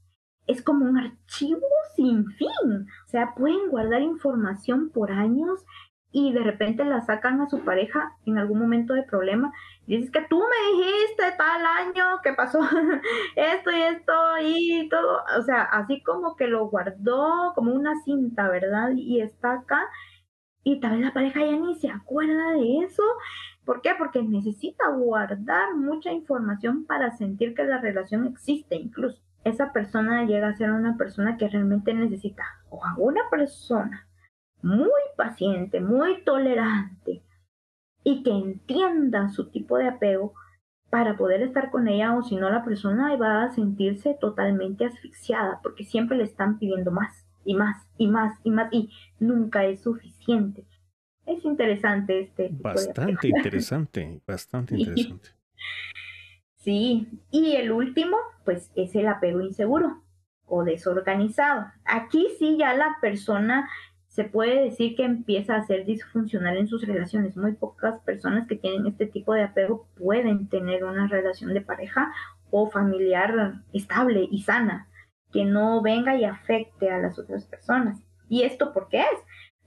Es 0.47 0.63
como 0.63 0.85
un 0.85 0.99
archivo 0.99 1.67
sin 1.95 2.27
fin. 2.33 2.89
O 3.07 3.09
sea, 3.09 3.35
pueden 3.37 3.69
guardar 3.71 4.03
información 4.03 4.91
por 4.91 5.13
años 5.13 5.65
y 6.13 6.33
de 6.33 6.41
repente 6.41 6.85
la 6.85 7.01
sacan 7.03 7.41
a 7.41 7.49
su 7.49 7.61
pareja 7.61 8.17
en 8.27 8.39
algún 8.39 8.59
momento 8.59 8.95
de 8.95 9.05
problema 9.05 9.53
y 9.87 9.97
dices 9.97 10.11
que 10.11 10.23
tú 10.29 10.39
me 10.39 10.83
dijiste 10.83 11.23
tal 11.37 11.65
año 11.67 12.21
que 12.23 12.33
pasó 12.33 12.61
esto 13.37 13.71
y 13.71 13.83
esto 13.83 14.13
y 14.43 14.89
todo, 14.89 15.21
o 15.39 15.43
sea, 15.43 15.63
así 15.63 16.03
como 16.03 16.37
que 16.37 16.47
lo 16.47 16.69
guardó 16.69 17.53
como 17.55 17.73
una 17.73 17.95
cinta, 18.05 18.49
¿verdad? 18.49 18.91
Y 18.97 19.21
está 19.21 19.53
acá 19.53 19.89
y 20.63 20.81
tal 20.81 20.93
vez 20.93 21.01
la 21.01 21.15
pareja 21.15 21.41
ya 21.41 21.57
ni 21.57 21.75
se 21.77 21.91
acuerda 21.91 22.53
de 22.53 22.79
eso. 22.85 23.03
¿Por 23.65 23.83
qué? 23.83 23.91
Porque 23.97 24.23
necesita 24.23 24.89
guardar 24.91 25.77
mucha 25.77 26.13
información 26.13 26.87
para 26.87 27.17
sentir 27.17 27.55
que 27.55 27.65
la 27.65 27.79
relación 27.79 28.27
existe 28.27 28.77
incluso. 28.77 29.21
Esa 29.45 29.73
persona 29.73 30.25
llega 30.25 30.49
a 30.49 30.57
ser 30.57 30.71
una 30.71 30.97
persona 30.97 31.37
que 31.37 31.49
realmente 31.49 31.95
necesita 31.95 32.45
o 32.69 32.85
a 32.85 32.95
una 32.99 33.23
persona 33.31 34.07
muy 34.63 34.91
paciente, 35.17 35.81
muy 35.81 36.23
tolerante 36.25 37.23
y 38.05 38.23
que 38.23 38.31
entienda 38.31 39.29
su 39.29 39.51
tipo 39.51 39.79
de 39.79 39.89
apego 39.89 40.35
para 40.91 41.17
poder 41.17 41.43
estar 41.43 41.71
con 41.71 41.89
ella 41.89 42.17
o 42.17 42.23
si 42.23 42.37
no 42.37 42.51
la 42.51 42.65
persona 42.65 43.17
va 43.17 43.45
a 43.45 43.51
sentirse 43.51 44.17
totalmente 44.21 44.85
asfixiada 44.85 45.61
porque 45.63 45.85
siempre 45.85 46.19
le 46.19 46.25
están 46.25 46.59
pidiendo 46.59 46.91
más 46.91 47.27
y 47.45 47.55
más 47.55 47.89
y 47.97 48.09
más 48.09 48.39
y 48.43 48.51
más 48.51 48.73
y 48.73 48.91
nunca 49.19 49.65
es 49.65 49.83
suficiente. 49.83 50.67
Es 51.31 51.45
interesante 51.45 52.21
este. 52.21 52.49
Bastante 52.53 53.29
interesante, 53.29 54.21
bastante 54.27 54.75
interesante. 54.79 55.29
Sí, 56.57 57.09
y 57.31 57.57
el 57.57 57.73
último, 57.73 58.17
pues 58.45 58.71
es 58.75 58.95
el 58.95 59.07
apego 59.07 59.41
inseguro 59.41 60.03
o 60.45 60.65
desorganizado. 60.65 61.67
Aquí 61.85 62.27
sí 62.39 62.57
ya 62.59 62.75
la 62.75 62.97
persona 63.01 63.69
se 64.09 64.25
puede 64.25 64.65
decir 64.65 64.97
que 64.97 65.05
empieza 65.05 65.55
a 65.55 65.65
ser 65.65 65.87
disfuncional 65.87 66.57
en 66.57 66.67
sus 66.67 66.85
relaciones. 66.85 67.37
Muy 67.37 67.53
pocas 67.53 68.01
personas 68.01 68.49
que 68.49 68.57
tienen 68.57 68.87
este 68.87 69.07
tipo 69.07 69.33
de 69.33 69.45
apego 69.45 69.87
pueden 69.97 70.49
tener 70.49 70.85
una 70.85 71.07
relación 71.07 71.55
de 71.55 71.61
pareja 71.61 72.13
o 72.51 72.69
familiar 72.69 73.63
estable 73.73 74.29
y 74.29 74.43
sana, 74.43 74.89
que 75.33 75.45
no 75.45 75.81
venga 75.81 76.17
y 76.17 76.25
afecte 76.25 76.91
a 76.91 76.99
las 76.99 77.19
otras 77.21 77.47
personas. 77.47 78.03
¿Y 78.29 78.43
esto 78.43 78.73
por 78.73 78.89
qué 78.89 79.01
es? 79.01 79.21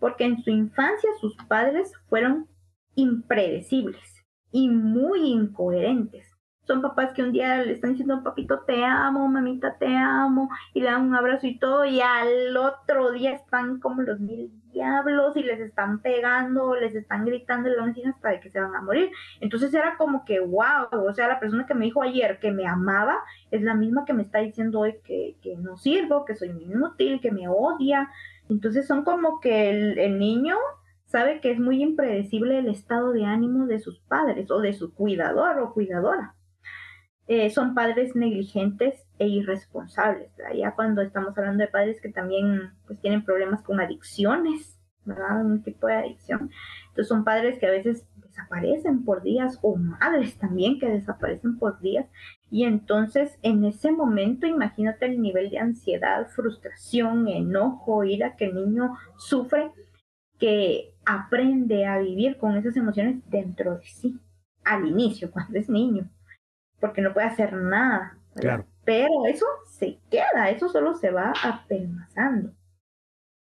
Porque 0.03 0.25
en 0.25 0.43
su 0.43 0.49
infancia 0.49 1.09
sus 1.21 1.33
padres 1.47 1.93
fueron 2.09 2.49
impredecibles 2.93 4.25
y 4.51 4.67
muy 4.67 5.31
incoherentes 5.31 6.29
son 6.65 6.81
papás 6.81 7.11
que 7.13 7.23
un 7.23 7.31
día 7.31 7.57
le 7.57 7.73
están 7.73 7.91
diciendo, 7.91 8.23
papito, 8.23 8.59
te 8.61 8.83
amo, 8.83 9.27
mamita, 9.27 9.77
te 9.77 9.95
amo, 9.95 10.49
y 10.73 10.79
le 10.79 10.85
dan 10.85 11.03
un 11.03 11.15
abrazo 11.15 11.47
y 11.47 11.57
todo, 11.57 11.85
y 11.85 11.99
al 11.99 12.55
otro 12.55 13.11
día 13.11 13.33
están 13.33 13.79
como 13.79 14.01
los 14.01 14.19
mil 14.19 14.51
diablos 14.71 15.35
y 15.37 15.43
les 15.43 15.59
están 15.59 16.01
pegando, 16.01 16.75
les 16.75 16.95
están 16.95 17.25
gritando 17.25 17.69
y 17.69 17.75
lo 17.75 17.85
dicen 17.85 18.09
hasta 18.09 18.29
de 18.29 18.39
que 18.39 18.49
se 18.49 18.59
van 18.59 18.75
a 18.75 18.81
morir. 18.81 19.11
Entonces 19.39 19.73
era 19.73 19.97
como 19.97 20.25
que, 20.25 20.39
wow, 20.39 20.87
o 20.91 21.13
sea, 21.13 21.27
la 21.27 21.39
persona 21.39 21.65
que 21.65 21.75
me 21.75 21.85
dijo 21.85 22.01
ayer 22.01 22.39
que 22.39 22.51
me 22.51 22.65
amaba 22.65 23.19
es 23.51 23.61
la 23.61 23.75
misma 23.75 24.05
que 24.05 24.13
me 24.13 24.23
está 24.23 24.39
diciendo 24.39 24.79
hoy 24.79 24.95
que, 25.03 25.37
que 25.41 25.55
no 25.57 25.77
sirvo, 25.77 26.25
que 26.25 26.35
soy 26.35 26.49
inútil, 26.49 27.21
que 27.21 27.31
me 27.31 27.47
odia. 27.47 28.09
Entonces 28.49 28.87
son 28.87 29.03
como 29.03 29.39
que 29.39 29.69
el, 29.69 29.99
el 29.99 30.17
niño 30.17 30.55
sabe 31.05 31.39
que 31.39 31.51
es 31.51 31.59
muy 31.59 31.83
impredecible 31.83 32.57
el 32.57 32.67
estado 32.69 33.11
de 33.11 33.25
ánimo 33.25 33.67
de 33.67 33.79
sus 33.79 33.99
padres 33.99 34.49
o 34.49 34.59
de 34.59 34.73
su 34.73 34.93
cuidador 34.93 35.59
o 35.59 35.73
cuidadora. 35.73 36.33
Eh, 37.27 37.49
son 37.49 37.73
padres 37.73 38.15
negligentes 38.15 39.07
e 39.17 39.27
irresponsables. 39.27 40.29
Ya 40.55 40.75
cuando 40.75 41.01
estamos 41.01 41.37
hablando 41.37 41.63
de 41.63 41.69
padres 41.69 42.01
que 42.01 42.09
también 42.09 42.73
pues, 42.85 42.99
tienen 42.99 43.23
problemas 43.23 43.61
con 43.61 43.79
adicciones, 43.79 44.77
¿verdad? 45.05 45.45
Un 45.45 45.63
tipo 45.63 45.87
de 45.87 45.95
adicción. 45.95 46.51
Entonces 46.89 47.07
son 47.07 47.23
padres 47.23 47.59
que 47.59 47.67
a 47.67 47.71
veces 47.71 48.05
desaparecen 48.17 49.05
por 49.05 49.23
días 49.23 49.57
o 49.61 49.77
madres 49.77 50.37
también 50.37 50.79
que 50.79 50.89
desaparecen 50.89 51.57
por 51.59 51.79
días. 51.79 52.07
Y 52.51 52.65
entonces 52.65 53.37
en 53.41 53.63
ese 53.63 53.91
momento 53.91 54.45
imagínate 54.45 55.05
el 55.05 55.21
nivel 55.21 55.49
de 55.49 55.59
ansiedad, 55.59 56.27
frustración, 56.27 57.29
enojo, 57.29 58.03
ira 58.03 58.35
que 58.35 58.45
el 58.45 58.55
niño 58.55 58.97
sufre, 59.17 59.71
que 60.39 60.93
aprende 61.05 61.85
a 61.85 61.99
vivir 61.99 62.37
con 62.37 62.57
esas 62.57 62.75
emociones 62.75 63.21
dentro 63.29 63.77
de 63.77 63.85
sí, 63.85 64.19
al 64.65 64.87
inicio, 64.87 65.31
cuando 65.31 65.57
es 65.57 65.69
niño 65.69 66.09
porque 66.83 67.01
no 67.01 67.13
puede 67.13 67.27
hacer 67.27 67.53
nada. 67.53 68.17
Pero 68.83 69.25
eso 69.25 69.45
se 69.67 70.01
queda, 70.11 70.49
eso 70.49 70.67
solo 70.67 70.95
se 70.95 71.11
va 71.11 71.31
apelmazando. 71.41 72.51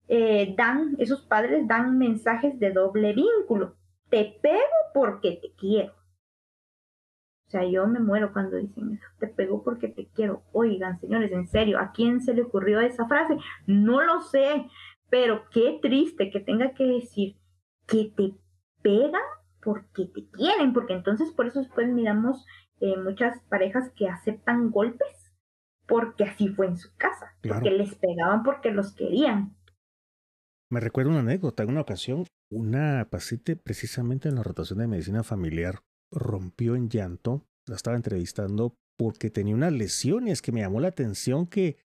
Eh, 0.08 0.54
dan, 0.56 0.96
esos 0.98 1.20
padres 1.20 1.68
dan 1.68 1.98
mensajes 1.98 2.58
de 2.58 2.72
doble 2.72 3.12
vínculo. 3.12 3.76
Te 4.08 4.38
pego 4.40 4.78
porque 4.94 5.38
te 5.42 5.52
quiero. 5.54 5.92
O 7.46 7.50
sea, 7.50 7.62
yo 7.68 7.86
me 7.86 8.00
muero 8.00 8.32
cuando 8.32 8.56
dicen 8.56 8.94
eso. 8.94 9.04
Te 9.18 9.26
pego 9.26 9.62
porque 9.62 9.88
te 9.88 10.08
quiero. 10.14 10.42
Oigan, 10.52 10.98
señores, 10.98 11.30
en 11.30 11.46
serio, 11.46 11.78
¿a 11.78 11.92
quién 11.92 12.22
se 12.22 12.32
le 12.32 12.40
ocurrió 12.40 12.80
esa 12.80 13.06
frase? 13.06 13.36
No 13.66 14.02
lo 14.02 14.22
sé, 14.22 14.66
pero 15.10 15.42
qué 15.50 15.78
triste 15.82 16.30
que 16.30 16.40
tenga 16.40 16.72
que 16.72 16.84
decir 16.84 17.36
que 17.86 18.10
te 18.16 18.32
pegan 18.80 19.20
porque 19.60 20.06
te 20.06 20.26
quieren, 20.30 20.72
porque 20.72 20.94
entonces 20.94 21.32
por 21.32 21.48
eso 21.48 21.58
después 21.58 21.86
miramos 21.88 22.46
eh, 22.80 22.96
muchas 22.96 23.40
parejas 23.48 23.90
que 23.96 24.08
aceptan 24.08 24.70
golpes 24.70 25.32
porque 25.86 26.24
así 26.24 26.48
fue 26.48 26.66
en 26.66 26.76
su 26.76 26.94
casa, 26.96 27.36
porque 27.42 27.70
les 27.70 27.94
pegaban 27.94 28.42
porque 28.42 28.70
los 28.70 28.92
querían. 28.94 29.56
Me 30.70 30.80
recuerdo 30.80 31.10
una 31.10 31.20
anécdota, 31.20 31.62
en 31.62 31.70
una 31.70 31.82
ocasión, 31.82 32.24
una 32.50 33.06
paciente 33.08 33.54
precisamente 33.56 34.28
en 34.28 34.34
la 34.34 34.42
rotación 34.42 34.80
de 34.80 34.88
medicina 34.88 35.22
familiar 35.22 35.80
rompió 36.12 36.74
en 36.74 36.88
llanto, 36.88 37.46
la 37.66 37.76
estaba 37.76 37.96
entrevistando 37.96 38.76
porque 38.98 39.30
tenía 39.30 39.54
unas 39.54 39.72
lesiones 39.72 40.42
que 40.42 40.52
me 40.52 40.60
llamó 40.60 40.80
la 40.80 40.88
atención 40.88 41.46
que 41.46 41.78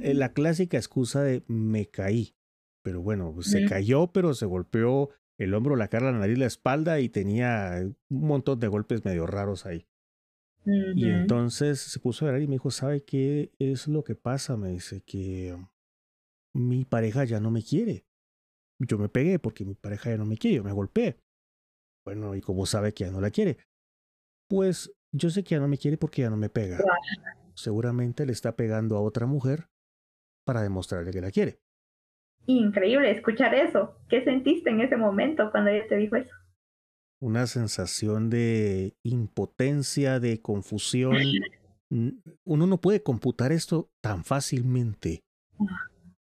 eh, 0.00 0.14
la 0.14 0.32
clásica 0.32 0.76
excusa 0.76 1.22
de 1.22 1.42
me 1.48 1.86
caí. 1.86 2.34
Pero 2.82 3.02
bueno, 3.02 3.34
se 3.42 3.66
cayó, 3.66 4.12
pero 4.12 4.32
se 4.32 4.46
golpeó 4.46 5.10
el 5.38 5.54
hombro, 5.54 5.74
la 5.74 5.88
cara, 5.88 6.12
la 6.12 6.18
nariz, 6.18 6.38
la 6.38 6.46
espalda 6.46 7.00
y 7.00 7.08
tenía 7.08 7.82
un 8.08 8.26
montón 8.26 8.60
de 8.60 8.68
golpes 8.68 9.04
medio 9.04 9.26
raros 9.26 9.66
ahí. 9.66 9.86
Y 10.66 11.08
entonces 11.08 11.80
se 11.80 12.00
puso 12.00 12.26
a 12.26 12.32
ver 12.32 12.42
y 12.42 12.48
me 12.48 12.54
dijo, 12.54 12.70
¿sabe 12.70 13.04
qué 13.04 13.52
es 13.58 13.86
lo 13.86 14.02
que 14.02 14.16
pasa? 14.16 14.56
Me 14.56 14.70
dice 14.70 15.00
que 15.02 15.56
mi 16.52 16.84
pareja 16.84 17.24
ya 17.24 17.38
no 17.38 17.52
me 17.52 17.62
quiere. 17.62 18.04
Yo 18.80 18.98
me 18.98 19.08
pegué 19.08 19.38
porque 19.38 19.64
mi 19.64 19.74
pareja 19.74 20.10
ya 20.10 20.16
no 20.16 20.26
me 20.26 20.36
quiere, 20.36 20.56
yo 20.56 20.64
me 20.64 20.72
golpeé. 20.72 21.20
Bueno, 22.04 22.34
¿y 22.34 22.40
cómo 22.40 22.66
sabe 22.66 22.92
que 22.92 23.04
ya 23.04 23.10
no 23.10 23.20
la 23.20 23.30
quiere? 23.30 23.58
Pues 24.48 24.92
yo 25.12 25.30
sé 25.30 25.44
que 25.44 25.54
ya 25.54 25.60
no 25.60 25.68
me 25.68 25.78
quiere 25.78 25.98
porque 25.98 26.22
ya 26.22 26.30
no 26.30 26.36
me 26.36 26.48
pega. 26.48 26.78
Seguramente 27.54 28.26
le 28.26 28.32
está 28.32 28.56
pegando 28.56 28.96
a 28.96 29.00
otra 29.00 29.26
mujer 29.26 29.68
para 30.44 30.62
demostrarle 30.62 31.12
que 31.12 31.20
la 31.20 31.30
quiere. 31.30 31.60
Increíble 32.46 33.10
escuchar 33.10 33.54
eso. 33.54 33.98
¿Qué 34.08 34.22
sentiste 34.24 34.70
en 34.70 34.80
ese 34.80 34.96
momento 34.96 35.50
cuando 35.50 35.70
ella 35.70 35.86
te 35.88 35.96
dijo 35.96 36.16
eso? 36.16 36.34
Una 37.20 37.46
sensación 37.46 38.30
de 38.30 38.96
impotencia, 39.02 40.20
de 40.20 40.40
confusión. 40.40 41.16
Uno 41.88 42.66
no 42.66 42.80
puede 42.80 43.02
computar 43.02 43.52
esto 43.52 43.90
tan 44.02 44.24
fácilmente. 44.24 45.24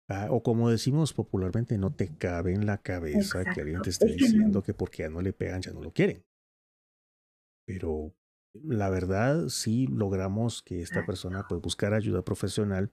Ah, 0.10 0.28
o 0.30 0.44
como 0.44 0.70
decimos 0.70 1.14
popularmente, 1.14 1.78
no 1.78 1.94
te 1.94 2.10
cabe 2.18 2.54
en 2.54 2.66
la 2.66 2.78
cabeza 2.80 3.46
que 3.46 3.62
alguien 3.62 3.82
te 3.82 3.92
esté 3.92 4.08
diciendo 4.08 4.62
que 4.62 4.74
porque 4.74 5.04
ya 5.04 5.10
no 5.10 5.22
le 5.22 5.32
pegan, 5.32 5.62
ya 5.62 5.72
no 5.72 5.82
lo 5.82 5.94
quieren. 5.94 6.24
Pero 7.66 8.14
la 8.54 8.90
verdad, 8.90 9.48
sí 9.48 9.88
logramos 9.88 10.62
que 10.62 10.82
esta 10.82 11.06
persona 11.06 11.46
pues 11.48 11.62
buscar 11.62 11.94
ayuda 11.94 12.24
profesional. 12.24 12.92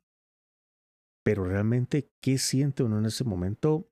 Pero 1.25 1.45
realmente, 1.45 2.09
¿qué 2.23 2.39
siente 2.39 2.85
uno 2.85 2.99
en 3.01 3.07
ese 3.07 3.25
momento? 3.25 3.91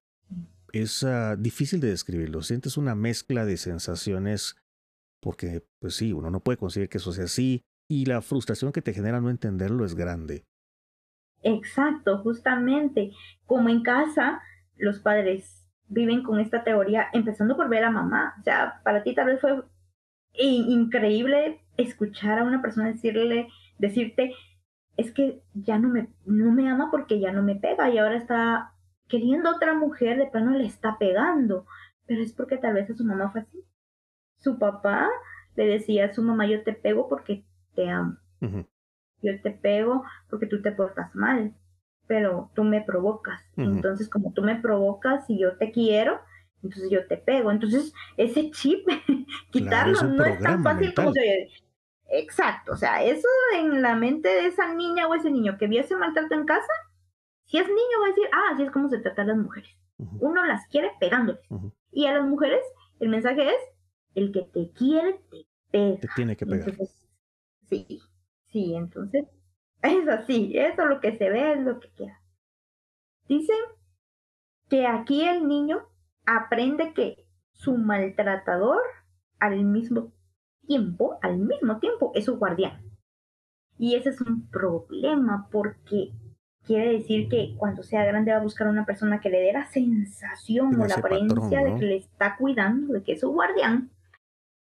Es 0.78 1.04
ah, 1.04 1.36
difícil 1.36 1.80
de 1.80 1.88
describirlo. 1.88 2.42
Sientes 2.42 2.76
una 2.76 2.94
mezcla 2.94 3.44
de 3.44 3.56
sensaciones 3.56 4.56
porque, 5.20 5.64
pues 5.80 5.96
sí, 5.96 6.12
uno 6.12 6.30
no 6.30 6.40
puede 6.40 6.58
conseguir 6.58 6.88
que 6.88 6.98
eso 6.98 7.12
sea 7.12 7.24
así 7.24 7.62
y 7.88 8.06
la 8.06 8.22
frustración 8.22 8.72
que 8.72 8.82
te 8.82 8.92
genera 8.92 9.20
no 9.20 9.30
entenderlo 9.30 9.84
es 9.84 9.94
grande. 9.94 10.44
Exacto, 11.42 12.18
justamente. 12.18 13.12
Como 13.46 13.68
en 13.68 13.82
casa, 13.82 14.40
los 14.76 14.98
padres 14.98 15.66
viven 15.88 16.22
con 16.22 16.40
esta 16.40 16.64
teoría, 16.64 17.06
empezando 17.12 17.56
por 17.56 17.68
ver 17.68 17.84
a 17.84 17.90
mamá. 17.90 18.34
O 18.40 18.42
sea, 18.42 18.80
para 18.82 19.02
ti 19.02 19.14
tal 19.14 19.26
vez 19.26 19.40
fue 19.40 19.62
increíble 20.32 21.60
escuchar 21.76 22.38
a 22.38 22.44
una 22.44 22.60
persona 22.60 22.88
decirle, 22.88 23.48
decirte, 23.78 24.34
es 24.96 25.12
que 25.12 25.42
ya 25.54 25.78
no 25.78 25.88
me, 25.88 26.08
no 26.24 26.50
me 26.52 26.68
ama 26.68 26.90
porque 26.90 27.20
ya 27.20 27.32
no 27.32 27.42
me 27.42 27.54
pega 27.54 27.90
y 27.90 27.98
ahora 27.98 28.16
está 28.16 28.72
queriendo 29.08 29.50
otra 29.50 29.74
mujer, 29.74 30.18
de 30.18 30.26
plano 30.26 30.52
le 30.52 30.66
está 30.66 30.98
pegando, 30.98 31.66
pero 32.06 32.22
es 32.22 32.32
porque 32.32 32.56
tal 32.58 32.74
vez 32.74 32.90
a 32.90 32.94
su 32.94 33.04
mamá 33.04 33.30
fue 33.30 33.42
así. 33.42 33.64
Su 34.38 34.58
papá 34.58 35.08
le 35.56 35.66
decía 35.66 36.06
a 36.06 36.12
su 36.12 36.22
mamá, 36.22 36.46
yo 36.46 36.62
te 36.62 36.72
pego 36.72 37.08
porque 37.08 37.44
te 37.74 37.88
amo. 37.88 38.16
Yo 39.22 39.40
te 39.42 39.50
pego 39.50 40.04
porque 40.28 40.46
tú 40.46 40.62
te 40.62 40.72
portas 40.72 41.14
mal, 41.14 41.54
pero 42.06 42.50
tú 42.54 42.64
me 42.64 42.82
provocas. 42.82 43.42
Entonces, 43.56 44.08
como 44.08 44.32
tú 44.32 44.42
me 44.42 44.56
provocas 44.56 45.28
y 45.28 45.38
yo 45.38 45.56
te 45.56 45.72
quiero, 45.72 46.20
entonces 46.62 46.90
yo 46.90 47.06
te 47.06 47.16
pego. 47.16 47.50
Entonces, 47.50 47.92
ese 48.16 48.50
chip, 48.50 48.86
quitarlo 49.50 50.02
no 50.02 50.24
es 50.24 50.40
tan 50.40 50.62
fácil 50.62 50.94
como 50.94 51.12
se... 51.12 51.48
Exacto, 52.08 52.72
o 52.72 52.76
sea, 52.76 53.02
eso 53.02 53.26
en 53.56 53.82
la 53.82 53.96
mente 53.96 54.28
de 54.28 54.46
esa 54.46 54.72
niña 54.72 55.08
o 55.08 55.14
ese 55.14 55.28
niño 55.28 55.58
que 55.58 55.66
vio 55.66 55.80
ese 55.80 55.96
maltrato 55.96 56.36
en 56.36 56.44
casa, 56.44 56.72
si 57.46 57.58
es 57.58 57.66
niño, 57.66 58.00
va 58.00 58.06
a 58.06 58.08
decir, 58.08 58.24
ah, 58.32 58.50
así 58.52 58.62
es 58.64 58.70
como 58.70 58.88
se 58.88 58.98
trata 58.98 59.22
a 59.22 59.26
las 59.26 59.36
mujeres. 59.38 59.70
Uno 60.20 60.44
las 60.44 60.66
quiere 60.68 60.90
pegándoles. 61.00 61.40
Y 61.90 62.06
a 62.06 62.12
las 62.12 62.26
mujeres, 62.26 62.60
el 63.00 63.08
mensaje 63.08 63.48
es, 63.48 63.56
el 64.14 64.32
que 64.32 64.42
te 64.42 64.70
quiere, 64.72 65.20
te 65.30 65.46
pega. 65.70 66.00
Te 66.00 66.08
tiene 66.14 66.36
que 66.36 66.44
pegar. 66.44 66.74
sí, 67.68 68.00
sí, 68.48 68.74
entonces, 68.74 69.26
es 69.82 70.08
así, 70.08 70.52
eso 70.56 70.82
es 70.82 70.88
lo 70.88 71.00
que 71.00 71.16
se 71.16 71.30
ve, 71.30 71.52
es 71.52 71.60
lo 71.60 71.80
que 71.80 71.90
queda. 71.92 72.20
Dice 73.28 73.52
que 74.68 74.86
aquí 74.86 75.22
el 75.22 75.46
niño 75.46 75.86
aprende 76.26 76.92
que 76.92 77.26
su 77.52 77.76
maltratador 77.76 78.82
al 79.38 79.64
mismo 79.64 80.12
tiempo, 80.66 81.18
al 81.22 81.38
mismo 81.38 81.78
tiempo, 81.78 82.12
es 82.14 82.24
su 82.24 82.38
guardián. 82.38 82.82
Y 83.78 83.94
ese 83.94 84.10
es 84.10 84.20
un 84.20 84.48
problema 84.48 85.48
porque 85.50 86.12
quiere 86.66 86.92
decir 86.92 87.28
que 87.28 87.54
cuando 87.56 87.82
sea 87.82 88.04
grande 88.04 88.32
va 88.32 88.38
a 88.38 88.42
buscar 88.42 88.68
una 88.68 88.84
persona 88.84 89.20
que 89.20 89.30
le 89.30 89.40
dé 89.40 89.52
la 89.52 89.66
sensación 89.66 90.80
o 90.80 90.86
la 90.86 90.96
apariencia 90.96 91.64
de 91.64 91.74
que 91.76 91.86
le 91.86 91.96
está 91.96 92.36
cuidando, 92.36 92.92
de 92.92 93.02
que 93.02 93.12
es 93.12 93.20
su 93.20 93.30
guardián, 93.30 93.90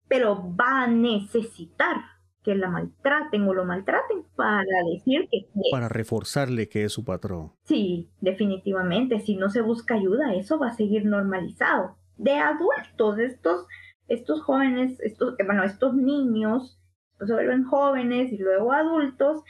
pero 0.09 0.55
va 0.57 0.85
a 0.85 0.87
necesitar 0.87 1.97
que 2.43 2.55
la 2.55 2.71
maltraten 2.71 3.47
o 3.47 3.55
lo 3.55 3.65
maltraten 3.65 4.25
para 4.35 4.65
decir 4.93 5.29
que... 5.31 5.49
Para 5.71 5.89
reforzarle 5.89 6.69
que 6.69 6.85
es 6.85 6.93
su 6.93 7.05
patrón. 7.05 7.53
Sí, 7.65 8.11
definitivamente. 8.21 9.21
Si 9.21 9.37
no 9.37 9.51
se 9.51 9.61
busca 9.61 9.95
ayuda, 9.95 10.35
eso 10.35 10.59
va 10.59 10.69
a 10.69 10.75
seguir 10.75 11.05
normalizado. 11.05 11.97
De 12.17 12.37
adultos, 12.37 13.19
estos, 13.19 13.67
estos 14.09 14.43
jóvenes, 14.43 14.99
estos, 15.01 15.37
bueno, 15.45 15.65
estos 15.65 15.95
niños, 15.95 16.81
pues 17.19 17.29
se 17.29 17.35
vuelven 17.35 17.65
jóvenes 17.65 18.33
y 18.33 18.39
luego 18.39 18.73
adultos, 18.73 19.43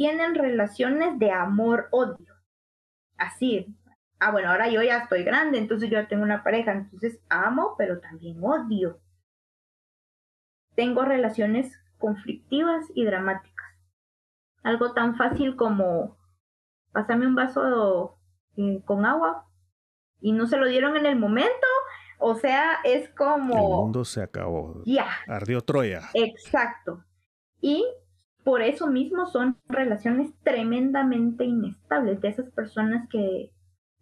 tienen 0.00 0.34
relaciones 0.34 1.18
de 1.18 1.30
amor-odio. 1.30 2.34
Así. 3.18 3.66
Ah, 4.18 4.30
bueno, 4.32 4.48
ahora 4.48 4.70
yo 4.70 4.82
ya 4.82 4.96
estoy 4.96 5.24
grande, 5.24 5.58
entonces 5.58 5.90
yo 5.90 6.00
ya 6.00 6.08
tengo 6.08 6.22
una 6.22 6.42
pareja, 6.42 6.72
entonces 6.72 7.20
amo, 7.28 7.74
pero 7.76 8.00
también 8.00 8.38
odio. 8.42 8.98
Tengo 10.74 11.04
relaciones 11.04 11.78
conflictivas 11.98 12.86
y 12.94 13.04
dramáticas. 13.04 13.66
Algo 14.62 14.94
tan 14.94 15.16
fácil 15.16 15.54
como 15.54 16.16
pasarme 16.92 17.26
un 17.26 17.34
vaso 17.34 18.18
eh, 18.56 18.82
con 18.86 19.04
agua 19.04 19.50
y 20.18 20.32
no 20.32 20.46
se 20.46 20.56
lo 20.56 20.66
dieron 20.66 20.96
en 20.96 21.04
el 21.04 21.16
momento. 21.16 21.66
O 22.18 22.36
sea, 22.36 22.78
es 22.84 23.10
como... 23.10 23.54
El 23.54 23.84
mundo 23.84 24.06
se 24.06 24.22
acabó. 24.22 24.82
Ya. 24.86 25.10
Ardió 25.28 25.60
Troya. 25.60 26.08
Exacto. 26.14 27.04
Y 27.60 27.84
por 28.44 28.62
eso 28.62 28.86
mismo 28.86 29.26
son 29.26 29.56
relaciones 29.68 30.32
tremendamente 30.42 31.44
inestables 31.44 32.20
de 32.20 32.28
esas 32.28 32.50
personas 32.50 33.08
que 33.08 33.52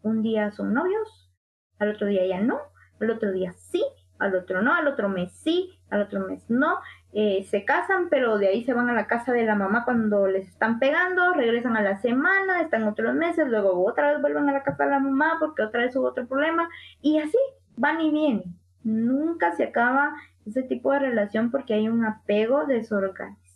un 0.03 0.22
día 0.22 0.51
son 0.53 0.74
novios, 0.74 1.31
al 1.79 1.90
otro 1.90 2.07
día 2.07 2.27
ya 2.27 2.40
no, 2.40 2.59
al 3.01 3.11
otro 3.11 3.33
día 3.33 3.53
sí, 3.53 3.83
al 4.18 4.35
otro 4.35 4.62
no, 4.62 4.74
al 4.74 4.87
otro 4.88 5.09
mes 5.09 5.33
sí, 5.33 5.79
al 5.90 6.03
otro 6.03 6.20
mes 6.20 6.48
no, 6.48 6.79
eh, 7.12 7.44
se 7.44 7.64
casan, 7.64 8.09
pero 8.11 8.38
de 8.38 8.48
ahí 8.48 8.64
se 8.64 8.74
van 8.74 8.90
a 8.90 8.94
la 8.94 9.07
casa 9.07 9.33
de 9.33 9.44
la 9.44 9.55
mamá 9.55 9.85
cuando 9.85 10.27
les 10.29 10.48
están 10.48 10.79
pegando, 10.79 11.33
regresan 11.35 11.77
a 11.77 11.83
la 11.83 11.98
semana, 11.98 12.61
están 12.61 12.85
otros 12.85 13.14
meses, 13.14 13.48
luego 13.48 13.85
otra 13.85 14.12
vez 14.12 14.20
vuelven 14.20 14.48
a 14.48 14.53
la 14.53 14.62
casa 14.62 14.85
de 14.85 14.90
la 14.90 15.01
mamá 15.01 15.37
porque 15.40 15.62
otra 15.62 15.83
vez 15.83 15.96
hubo 15.96 16.09
otro 16.09 16.27
problema, 16.27 16.68
y 17.01 17.18
así 17.18 17.38
van 17.77 18.01
y 18.01 18.11
vienen. 18.11 18.57
Nunca 18.85 19.53
se 19.53 19.64
acaba 19.64 20.14
ese 20.46 20.62
tipo 20.62 20.92
de 20.92 21.01
relación 21.01 21.51
porque 21.51 21.74
hay 21.74 21.88
un 21.88 22.05
apego 22.05 22.66
desorganizado 22.66 23.48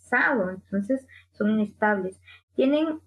entonces 0.51 1.05
son 1.31 1.51
inestables. 1.51 2.19
Tienen 2.55 2.99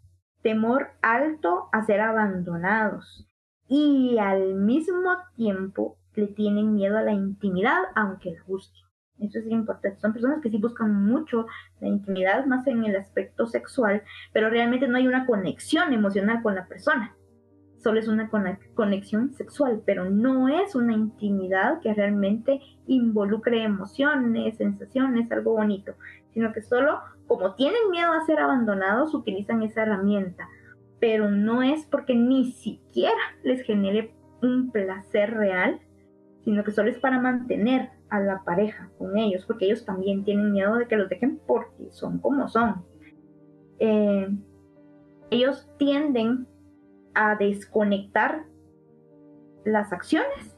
temor 0.43 0.89
alto 1.03 1.69
a 1.73 1.83
ser 1.85 2.01
abandonados 2.01 3.27
y 3.69 4.19
al 4.19 4.55
mismo 4.55 5.17
tiempo 5.37 5.99
le 6.15 6.29
tienen 6.29 6.75
miedo 6.75 6.97
a 6.97 7.03
la 7.03 7.13
intimidad, 7.13 7.83
aunque 7.95 8.31
les 8.31 8.45
guste. 8.45 8.79
Eso 9.19 9.39
es 9.39 9.47
importante. 9.47 10.01
Son 10.01 10.13
personas 10.13 10.41
que 10.43 10.51
sí 10.51 10.59
buscan 10.59 10.93
mucho 11.07 11.47
la 11.81 11.89
intimidad, 11.89 12.45
más 12.47 12.67
en 12.67 12.85
el 12.85 12.97
aspecto 12.97 13.47
sexual, 13.47 14.03
pero 14.33 14.51
realmente 14.51 14.89
no 14.89 14.99
hay 14.99 15.07
una 15.07 15.27
conexión 15.27 15.93
emocional 15.93 16.43
con 16.43 16.55
la 16.55 16.67
persona. 16.67 17.17
Solo 17.87 18.01
es 18.01 18.09
una 18.09 18.29
conexión 18.75 19.33
sexual, 19.35 19.81
pero 19.87 20.11
no 20.11 20.49
es 20.49 20.75
una 20.75 20.93
intimidad 20.93 21.79
que 21.81 21.95
realmente 21.95 22.61
involucre 22.89 23.63
emociones, 23.63 24.57
sensaciones, 24.57 25.31
algo 25.31 25.53
bonito 25.53 25.95
sino 26.37 26.53
que 26.53 26.61
solo 26.61 26.99
como 27.27 27.55
tienen 27.55 27.91
miedo 27.91 28.13
a 28.13 28.27
ser 28.27 28.41
abandonados 28.41 29.15
utilizan 29.15 29.63
esa 29.63 29.85
herramienta, 29.85 30.47
pero 31.01 31.31
no 31.31 31.63
es 31.63 31.87
porque 31.87 32.15
ni 32.15 32.53
siquiera 32.53 33.17
les 33.43 33.63
genere 33.63 34.13
un 34.43 34.71
placer 34.71 35.33
real, 35.33 35.81
sino 36.45 36.63
que 36.63 36.73
solo 36.73 36.91
es 36.91 36.99
para 36.99 37.19
mantener 37.23 37.89
a 38.11 38.21
la 38.21 38.45
pareja 38.45 38.91
con 38.99 39.17
ellos, 39.17 39.47
porque 39.47 39.65
ellos 39.65 39.87
también 39.87 40.25
tienen 40.25 40.53
miedo 40.53 40.77
de 40.77 40.87
que 40.87 40.97
los 40.97 41.09
dejen 41.09 41.41
porque 41.47 41.91
son 41.91 42.19
como 42.19 42.49
son. 42.49 42.85
Eh, 43.79 44.29
ellos 45.31 45.71
tienden 45.79 46.47
a 47.17 47.35
desconectar 47.35 48.45
las 49.65 49.93
acciones 49.93 50.57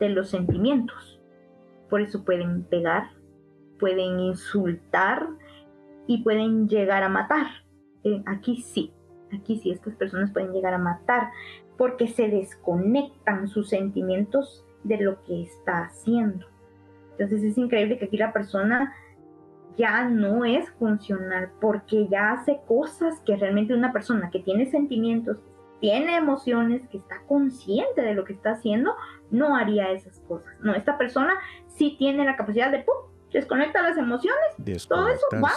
de 0.00 0.08
los 0.08 0.30
sentimientos. 0.30 1.20
Por 1.88 2.00
eso 2.00 2.24
pueden 2.24 2.64
pegar, 2.64 3.10
pueden 3.78 4.18
insultar 4.18 5.28
y 6.06 6.22
pueden 6.22 6.68
llegar 6.68 7.02
a 7.02 7.08
matar. 7.08 7.46
Eh, 8.04 8.22
aquí 8.26 8.62
sí, 8.62 8.92
aquí 9.32 9.58
sí, 9.58 9.70
estas 9.70 9.94
personas 9.94 10.32
pueden 10.32 10.52
llegar 10.52 10.74
a 10.74 10.78
matar 10.78 11.30
porque 11.76 12.08
se 12.08 12.28
desconectan 12.28 13.46
sus 13.46 13.68
sentimientos 13.68 14.64
de 14.84 14.98
lo 14.98 15.22
que 15.24 15.42
está 15.42 15.84
haciendo. 15.84 16.46
Entonces 17.12 17.42
es 17.42 17.58
increíble 17.58 17.98
que 17.98 18.06
aquí 18.06 18.16
la 18.16 18.32
persona 18.32 18.94
ya 19.76 20.08
no 20.08 20.44
es 20.44 20.70
funcional 20.72 21.50
porque 21.60 22.08
ya 22.08 22.32
hace 22.32 22.60
cosas 22.66 23.20
que 23.20 23.36
realmente 23.36 23.74
una 23.74 23.92
persona 23.92 24.30
que 24.30 24.40
tiene 24.40 24.70
sentimientos, 24.70 25.38
tiene 25.82 26.16
emociones, 26.16 26.88
que 26.88 26.96
está 26.96 27.22
consciente 27.26 28.02
de 28.02 28.14
lo 28.14 28.24
que 28.24 28.32
está 28.32 28.52
haciendo, 28.52 28.94
no 29.32 29.56
haría 29.56 29.90
esas 29.90 30.20
cosas. 30.20 30.54
No, 30.60 30.76
esta 30.76 30.96
persona 30.96 31.34
sí 31.66 31.96
tiene 31.98 32.24
la 32.24 32.36
capacidad 32.36 32.70
de 32.70 32.78
¡pum! 32.78 32.94
desconecta 33.32 33.82
las 33.82 33.98
emociones, 33.98 34.86
todo 34.88 35.08
eso 35.08 35.26
va 35.42 35.50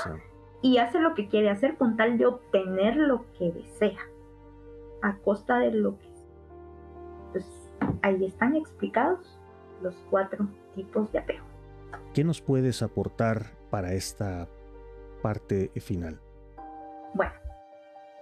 y 0.64 0.80
hace 0.80 1.00
lo 1.00 1.14
que 1.14 1.28
quiere 1.28 1.52
hacer 1.52 1.78
con 1.78 1.96
tal 1.96 2.18
de 2.18 2.26
obtener 2.26 2.96
lo 2.96 3.32
que 3.38 3.52
desea, 3.52 4.00
a 5.04 5.16
costa 5.18 5.60
de 5.60 5.72
lo 5.72 6.00
que... 6.00 6.08
Pues 7.34 7.46
ahí 8.02 8.26
están 8.26 8.56
explicados 8.56 9.40
los 9.84 9.94
cuatro 10.10 10.48
tipos 10.74 11.12
de 11.12 11.20
apego. 11.20 11.46
¿Qué 12.16 12.24
nos 12.24 12.42
puedes 12.42 12.82
aportar 12.82 13.52
para 13.70 13.94
esta 13.94 14.48
parte 15.22 15.70
final? 15.82 16.20
Bueno, 17.14 17.34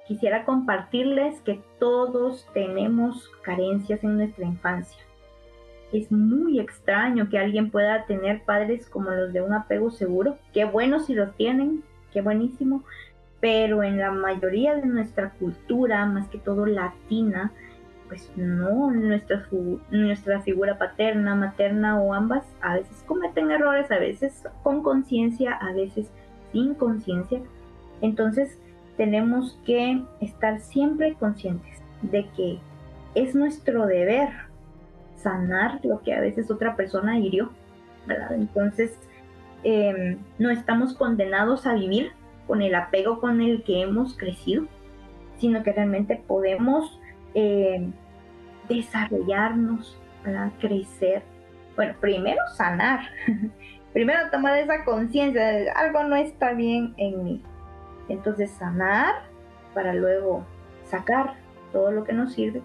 quisiera 0.08 0.46
compartirles 0.46 1.40
que 1.42 1.62
todos 1.80 2.48
tenemos 2.54 3.30
carencias 3.42 4.04
en 4.04 4.18
nuestra 4.18 4.46
infancia. 4.46 5.02
Es 5.92 6.12
muy 6.12 6.60
extraño 6.60 7.30
que 7.30 7.38
alguien 7.38 7.70
pueda 7.70 8.06
tener 8.06 8.44
padres 8.44 8.90
como 8.90 9.12
los 9.12 9.32
de 9.32 9.42
un 9.42 9.54
apego 9.54 9.92
seguro. 9.92 10.38
Qué 10.52 10.66
bueno 10.66 11.00
si 11.00 11.14
los 11.14 11.36
tienen, 11.36 11.84
qué 12.12 12.22
buenísimo. 12.22 12.84
Pero 13.40 13.84
en 13.84 13.98
la 13.98 14.12
mayoría 14.12 14.76
de 14.76 14.86
nuestra 14.86 15.32
cultura, 15.32 16.06
más 16.06 16.28
que 16.30 16.40
todo 16.40 16.66
latina, 16.66 17.52
pues 18.08 18.32
no, 18.36 18.92
nuestra, 18.92 19.46
nuestra 19.92 20.42
figura 20.42 20.78
paterna, 20.78 21.36
materna 21.36 22.00
o 22.02 22.14
ambas 22.14 22.46
a 22.62 22.76
veces 22.76 23.04
cometen 23.06 23.52
errores, 23.52 23.92
a 23.92 24.00
veces 24.00 24.44
con 24.64 24.82
conciencia, 24.84 25.54
a 25.54 25.74
veces 25.74 26.12
sin 26.52 26.74
conciencia. 26.74 27.42
Entonces 28.02 28.58
tenemos 28.98 29.60
que 29.66 30.04
estar 30.22 30.60
siempre 30.60 31.16
conscientes 31.16 31.82
de 32.02 32.28
que 32.36 32.60
es 33.16 33.36
nuestro 33.36 33.86
deber 33.86 34.30
sanar 35.16 35.80
lo 35.84 36.02
que 36.02 36.14
a 36.14 36.20
veces 36.20 36.52
otra 36.52 36.76
persona 36.76 37.18
hirió, 37.18 37.52
¿verdad? 38.06 38.34
Entonces 38.34 39.00
em, 39.64 40.18
no 40.38 40.50
estamos 40.52 40.94
condenados 40.94 41.66
a 41.66 41.74
vivir 41.74 42.12
con 42.48 42.62
el 42.62 42.76
apego 42.76 43.20
con 43.20 43.42
el 43.42 43.64
que 43.64 43.82
hemos 43.82 44.18
crecido, 44.18 44.66
sino 45.38 45.64
que 45.64 45.72
realmente 45.72 46.22
podemos 46.28 47.00
eh, 47.34 47.90
desarrollarnos, 48.68 49.98
crecer. 50.60 51.24
Bueno, 51.76 51.96
primero 52.00 52.42
sanar, 52.56 53.02
primero 53.94 54.30
tomar 54.32 54.58
esa 54.58 54.84
conciencia 54.84 55.46
de 55.48 55.70
algo 55.70 56.04
no 56.04 56.16
está 56.16 56.54
bien 56.54 56.94
en 56.98 57.24
mí. 57.24 57.42
Entonces 58.10 58.52
sanar 58.52 59.16
para 59.74 59.94
luego 59.94 60.46
sacar 60.84 61.36
todo 61.72 61.92
lo 61.92 62.04
que 62.04 62.14
nos 62.14 62.34
sirve, 62.34 62.62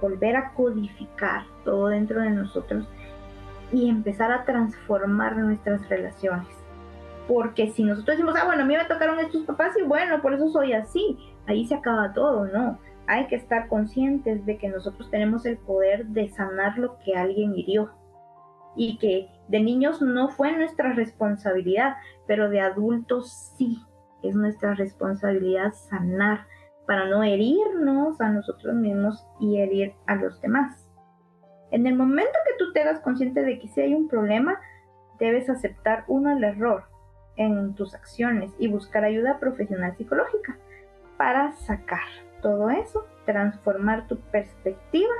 volver 0.00 0.36
a 0.36 0.52
codificar 0.54 1.44
todo 1.64 1.88
dentro 1.88 2.20
de 2.20 2.30
nosotros 2.30 2.88
y 3.72 3.88
empezar 3.88 4.30
a 4.30 4.44
transformar 4.44 5.36
nuestras 5.36 5.88
relaciones. 5.88 6.48
Porque 7.26 7.70
si 7.70 7.84
nosotros 7.84 8.16
decimos, 8.16 8.34
ah, 8.36 8.44
bueno, 8.44 8.62
a 8.62 8.66
mí 8.66 8.76
me 8.76 8.84
tocaron 8.84 9.18
estos 9.20 9.42
papás 9.44 9.76
y 9.78 9.82
bueno, 9.82 10.20
por 10.20 10.34
eso 10.34 10.48
soy 10.48 10.72
así, 10.72 11.18
ahí 11.46 11.64
se 11.64 11.74
acaba 11.74 12.12
todo, 12.12 12.46
no 12.46 12.78
hay 13.06 13.26
que 13.26 13.36
estar 13.36 13.68
conscientes 13.68 14.44
de 14.46 14.58
que 14.58 14.68
nosotros 14.68 15.10
tenemos 15.10 15.44
el 15.44 15.58
poder 15.58 16.06
de 16.06 16.28
sanar 16.30 16.78
lo 16.78 16.98
que 16.98 17.14
alguien 17.14 17.54
hirió 17.54 17.90
y 18.76 18.96
que 18.98 19.28
de 19.48 19.60
niños 19.60 20.00
no 20.00 20.28
fue 20.28 20.56
nuestra 20.56 20.92
responsabilidad, 20.92 21.96
pero 22.26 22.48
de 22.48 22.60
adultos 22.60 23.52
sí 23.56 23.82
es 24.22 24.34
nuestra 24.34 24.74
responsabilidad 24.74 25.72
sanar 25.72 26.46
para 26.86 27.08
no 27.08 27.22
herirnos 27.22 28.20
a 28.20 28.28
nosotros 28.28 28.74
mismos 28.74 29.24
y 29.40 29.58
herir 29.58 29.94
a 30.06 30.16
los 30.16 30.40
demás. 30.40 30.88
En 31.70 31.86
el 31.86 31.96
momento 31.96 32.32
que 32.46 32.56
tú 32.58 32.72
te 32.72 32.84
das 32.84 33.00
consciente 33.00 33.42
de 33.42 33.58
que 33.58 33.68
si 33.68 33.80
hay 33.80 33.94
un 33.94 34.08
problema, 34.08 34.58
debes 35.18 35.48
aceptar 35.48 36.04
uno 36.08 36.36
el 36.36 36.44
error 36.44 36.84
en 37.36 37.74
tus 37.74 37.94
acciones 37.94 38.52
y 38.58 38.68
buscar 38.68 39.04
ayuda 39.04 39.38
profesional 39.38 39.96
psicológica 39.96 40.58
para 41.16 41.52
sacar 41.52 42.04
todo 42.42 42.70
eso, 42.70 43.06
transformar 43.24 44.06
tu 44.08 44.16
perspectiva, 44.16 45.14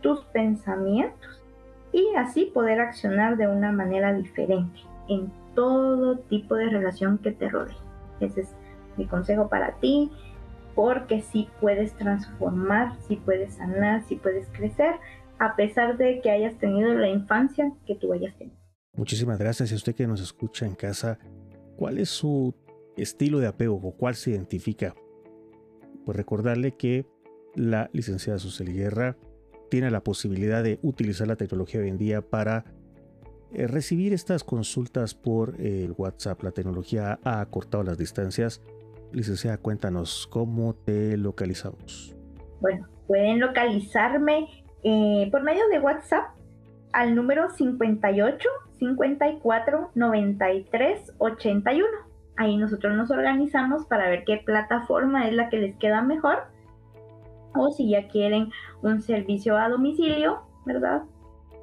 tus 0.00 0.24
pensamientos 0.26 1.42
y 1.92 2.14
así 2.16 2.46
poder 2.46 2.80
accionar 2.80 3.36
de 3.36 3.48
una 3.48 3.72
manera 3.72 4.12
diferente 4.12 4.80
en 5.08 5.32
todo 5.54 6.18
tipo 6.18 6.54
de 6.54 6.68
relación 6.68 7.18
que 7.18 7.32
te 7.32 7.48
rodee. 7.48 7.89
Ese 8.20 8.42
es 8.42 8.48
mi 8.96 9.06
consejo 9.06 9.48
para 9.48 9.78
ti, 9.80 10.10
porque 10.74 11.22
si 11.22 11.48
puedes 11.60 11.94
transformar, 11.94 12.96
si 13.06 13.16
puedes 13.16 13.54
sanar, 13.54 14.02
si 14.04 14.16
puedes 14.16 14.48
crecer, 14.48 14.94
a 15.38 15.56
pesar 15.56 15.96
de 15.96 16.20
que 16.20 16.30
hayas 16.30 16.56
tenido 16.58 16.92
la 16.94 17.08
infancia 17.08 17.72
que 17.86 17.94
tú 17.94 18.12
hayas 18.12 18.36
tenido. 18.36 18.56
Muchísimas 18.94 19.38
gracias. 19.38 19.72
a 19.72 19.74
usted 19.74 19.94
que 19.94 20.06
nos 20.06 20.20
escucha 20.20 20.66
en 20.66 20.74
casa, 20.74 21.18
¿cuál 21.76 21.98
es 21.98 22.10
su 22.10 22.54
estilo 22.96 23.38
de 23.38 23.46
apego 23.46 23.76
o 23.76 23.96
cuál 23.96 24.14
se 24.14 24.30
identifica? 24.30 24.94
Pues 26.04 26.16
recordarle 26.16 26.76
que 26.76 27.06
la 27.54 27.88
licenciada 27.92 28.38
Suseli 28.38 28.72
Guerra 28.72 29.16
tiene 29.70 29.90
la 29.90 30.02
posibilidad 30.02 30.62
de 30.62 30.78
utilizar 30.82 31.28
la 31.28 31.36
tecnología 31.36 31.80
hoy 31.80 31.88
en 31.88 31.98
día 31.98 32.20
para 32.20 32.64
eh, 33.52 33.66
recibir 33.66 34.12
estas 34.12 34.44
consultas 34.44 35.14
por 35.14 35.60
el 35.60 35.92
WhatsApp. 35.96 36.42
La 36.42 36.52
tecnología 36.52 37.18
ha 37.24 37.40
acortado 37.40 37.84
las 37.84 37.98
distancias. 37.98 38.62
Licenciada, 39.12 39.58
cuéntanos 39.58 40.28
cómo 40.30 40.74
te 40.74 41.16
localizamos. 41.16 42.14
Bueno, 42.60 42.86
pueden 43.06 43.40
localizarme 43.40 44.64
eh, 44.84 45.28
por 45.30 45.42
medio 45.42 45.66
de 45.68 45.80
WhatsApp 45.80 46.30
al 46.92 47.14
número 47.14 47.50
58 47.50 48.48
54 48.78 49.90
93 49.94 51.12
81 51.18 52.10
ahí 52.40 52.56
nosotros 52.56 52.96
nos 52.96 53.10
organizamos 53.10 53.84
para 53.84 54.08
ver 54.08 54.24
qué 54.24 54.38
plataforma 54.38 55.28
es 55.28 55.34
la 55.34 55.50
que 55.50 55.58
les 55.58 55.76
queda 55.76 56.00
mejor. 56.00 56.44
O 57.54 57.70
si 57.70 57.90
ya 57.90 58.08
quieren 58.08 58.50
un 58.82 59.02
servicio 59.02 59.58
a 59.58 59.68
domicilio, 59.68 60.42
¿verdad? 60.64 61.02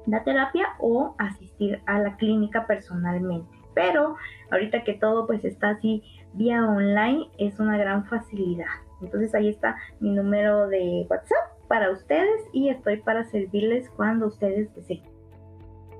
La 0.08 0.24
terapia 0.24 0.66
o 0.78 1.14
asistir 1.18 1.82
a 1.86 2.00
la 2.00 2.16
clínica 2.16 2.66
personalmente. 2.66 3.50
Pero 3.74 4.16
ahorita 4.50 4.82
que 4.82 4.94
todo 4.94 5.26
pues 5.26 5.44
está 5.44 5.68
así 5.70 6.02
vía 6.32 6.66
online 6.66 7.30
es 7.38 7.60
una 7.60 7.76
gran 7.76 8.06
facilidad. 8.06 8.66
Entonces 9.02 9.34
ahí 9.34 9.48
está 9.48 9.76
mi 10.00 10.12
número 10.12 10.66
de 10.66 11.06
WhatsApp 11.08 11.58
para 11.68 11.92
ustedes 11.92 12.40
y 12.52 12.70
estoy 12.70 12.96
para 13.02 13.24
servirles 13.24 13.90
cuando 13.90 14.28
ustedes 14.28 14.74
deseen. 14.74 15.02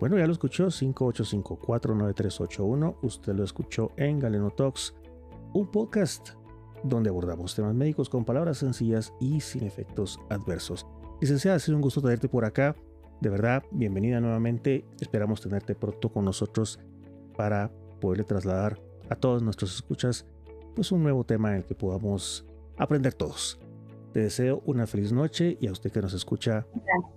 Bueno, 0.01 0.17
ya 0.17 0.27
lo 0.27 0.33
escuchó, 0.33 0.69
58549381. 0.69 2.97
Usted 3.03 3.35
lo 3.35 3.45
escuchó 3.45 3.91
en 3.97 4.21
Galeno 4.21 4.49
Talks, 4.51 4.95
un 5.53 5.71
podcast 5.71 6.31
donde 6.83 7.11
abordamos 7.11 7.55
temas 7.55 7.75
médicos 7.75 8.09
con 8.09 8.25
palabras 8.25 8.57
sencillas 8.59 9.13
y 9.21 9.41
sin 9.41 9.65
efectos 9.65 10.19
adversos. 10.31 10.87
Licenciada, 11.21 11.57
ha 11.57 11.61
sido 11.61 11.77
un 11.77 11.83
gusto 11.83 12.01
tenerte 12.01 12.29
por 12.29 12.45
acá. 12.45 12.77
De 13.21 13.31
verdad, 13.31 13.65
bienvenida 13.73 14.21
nuevamente. 14.21 14.85
Esperamos 15.01 15.41
tenerte 15.41 15.75
pronto 15.75 16.09
con 16.09 16.25
nosotros 16.25 16.79
para 17.37 17.71
poderle 18.01 18.25
trasladar 18.25 18.81
a 19.11 19.17
todos 19.17 19.43
nuestros 19.43 19.75
escuchas 19.75 20.27
pues 20.77 20.93
un 20.93 21.03
nuevo 21.03 21.25
tema 21.25 21.51
en 21.51 21.57
el 21.57 21.65
que 21.65 21.75
podamos 21.75 22.47
aprender 22.77 23.15
todos. 23.15 23.59
Te 24.13 24.21
deseo 24.21 24.63
una 24.67 24.87
feliz 24.87 25.13
noche 25.13 25.59
y 25.61 25.67
a 25.67 25.73
usted 25.73 25.91
que 25.91 26.01
nos 26.01 26.15
escucha, 26.15 26.67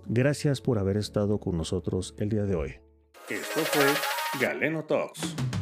gracias 0.06 0.60
por 0.60 0.78
haber 0.78 0.96
estado 0.96 1.38
con 1.38 1.56
nosotros 1.56 2.14
el 2.18 2.28
día 2.28 2.44
de 2.44 2.56
hoy. 2.56 2.74
Esto 3.28 3.60
fue 3.60 3.86
Galeno 4.40 4.84
Talks. 4.84 5.61